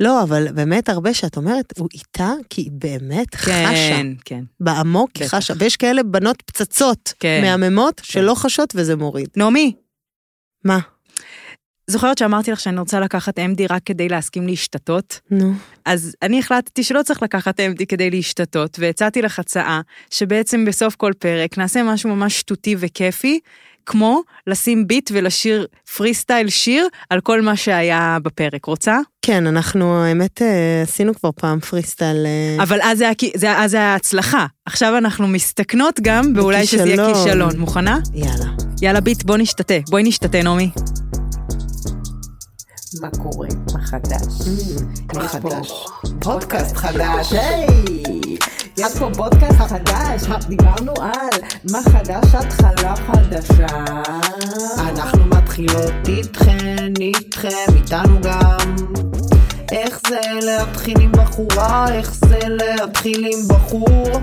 [0.00, 3.72] לא, אבל באמת הרבה שאת אומרת, הוא איתה כי היא באמת חשה.
[3.74, 4.44] כן, כן.
[4.60, 5.28] בעמוק היא.
[5.28, 5.54] חשה.
[5.58, 7.40] ויש כאלה בנות פצצות, כן.
[7.42, 9.28] מהממות, שלא חשות וזה מוריד.
[9.36, 9.72] נעמי,
[10.64, 10.78] מה?
[11.86, 15.20] זוכרת שאמרתי לך שאני רוצה לקחת MD רק כדי להסכים להשתתות?
[15.30, 15.52] נו.
[15.84, 19.80] אז אני החלטתי שלא צריך לקחת MD כדי להשתתות, והצעתי לך הצעה
[20.10, 23.40] שבעצם בסוף כל פרק נעשה משהו ממש שטותי וכיפי,
[23.86, 25.66] כמו לשים ביט ולשיר
[25.96, 28.64] פרי סטייל שיר על כל מה שהיה בפרק.
[28.64, 28.98] רוצה?
[29.22, 32.26] כן, אנחנו, האמת, אה, עשינו כבר פעם פרי סטייל.
[32.26, 33.04] אה, אבל אז זה
[33.42, 34.46] היה, אז זה היה הצלחה.
[34.66, 37.14] עכשיו אנחנו מסתכנות גם באולי שזה יהיה.
[37.14, 37.58] כישלון.
[37.58, 37.98] מוכנה?
[38.14, 38.50] יאללה.
[38.82, 39.74] יאללה ביט, בוא נשתתה.
[39.90, 40.70] בואי נשתתה, נעמי.
[42.98, 43.48] מה קורה?
[43.74, 44.48] מה חדש?
[45.14, 45.86] מה יש פה חדש?
[46.20, 48.36] פודקאסט חדש, היי!
[48.76, 53.66] יש פה פודקאסט חדש, דיברנו על מה חדש, התחלה חדשה.
[54.78, 58.76] אנחנו מתחילות איתכן, איתכם, איתנו גם.
[59.72, 64.20] איך זה להתחיל עם בחורה, איך זה להתחיל עם בחור,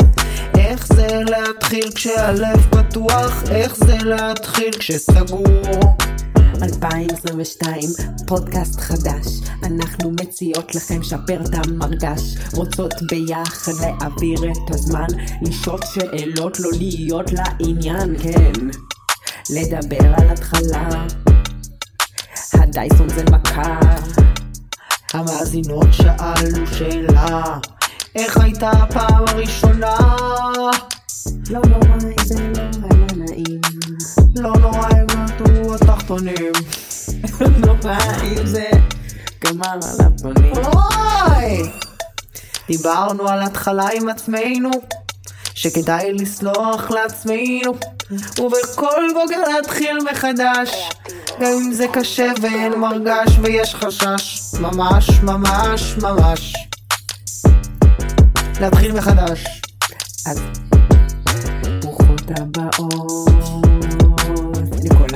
[0.58, 5.98] איך זה להתחיל כשהלב פתוח, איך זה להתחיל כשסגור.
[6.64, 7.80] 2022,
[8.28, 9.28] פודקאסט חדש,
[9.64, 12.22] אנחנו מציעות לכם שפר את המרגש,
[12.54, 15.08] רוצות ביחד להעביר את הזמן,
[15.42, 18.68] לשאול שאלות, לא להיות לעניין, כן,
[19.50, 21.06] לדבר על התחלה,
[22.54, 23.80] הדייסון זה מכה,
[25.14, 27.60] המאזינות שאלו שאלה,
[28.16, 29.98] איך הייתה הפעם הראשונה?
[31.50, 33.62] לא נורא אם זה לא היה נעים,
[34.36, 36.52] לא נורא אם נטו התחתונים.
[37.42, 38.70] לא נורא אם זה
[39.46, 40.54] גמר על הפנים.
[40.56, 41.72] אוי!
[42.68, 44.72] דיברנו על התחלה עם עצמנו,
[45.54, 47.74] שכדאי לסלוח לעצמנו,
[48.40, 50.90] ובכל בוקר להתחיל מחדש,
[51.40, 56.54] גם אם זה קשה ואין מרגש ויש חשש, ממש ממש ממש.
[58.62, 59.44] להתחיל מחדש.
[60.26, 60.40] אז
[61.82, 63.37] ברוכות הבאות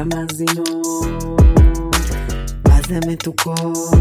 [0.01, 1.23] המאזינות,
[2.67, 3.93] מה זה מתוקות,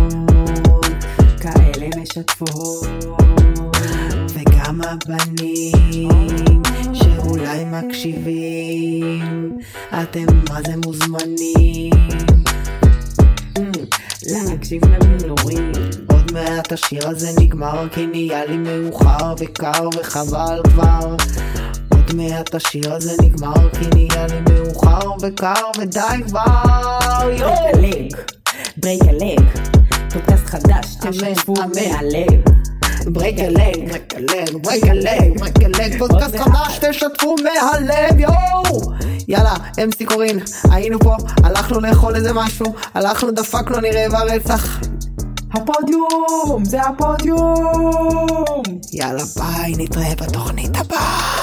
[1.40, 2.86] כאלה משתפות.
[4.28, 9.58] וגם הבנים שאולי מקשיבים,
[10.02, 11.92] אתם מה זה מוזמנים.
[14.26, 15.72] להקשיב למילורים,
[16.06, 21.16] עוד מעט השיר הזה נגמר כי נהיה לי מאוחר וקר וחבל כבר
[22.10, 27.82] עוד מעט השיר הזה נגמר כי נהיה לי מאוחר וקר ודי כבר יואו break a
[27.82, 28.14] leg,
[28.76, 29.40] break a leg,
[30.12, 31.54] פודקאסט חדש, תשתפו.
[31.54, 32.42] מהלב.
[33.06, 38.92] ברייק הלג, ברייק הלג, ברייק הלג, ברייק הלג, פודקאסט חדש, תשתפו מהלב, יואו!
[39.28, 39.54] יאללה,
[39.84, 40.38] MC קורין,
[40.70, 44.80] היינו פה, הלכנו לאכול איזה משהו, הלכנו, דפקנו, נראה ברצח.
[45.52, 48.62] הפודיום, זה הפודיום!
[48.92, 51.39] יאללה, ביי, נתראה בתוכנית הבאה.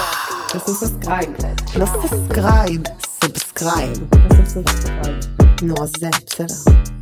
[0.48, 1.30] תעשו suscribe.
[1.76, 2.82] לא suscribe,
[3.22, 3.98] subscribe.
[4.30, 5.18] תעשו suscribe.
[5.62, 6.97] נו, אז זה, בסדר.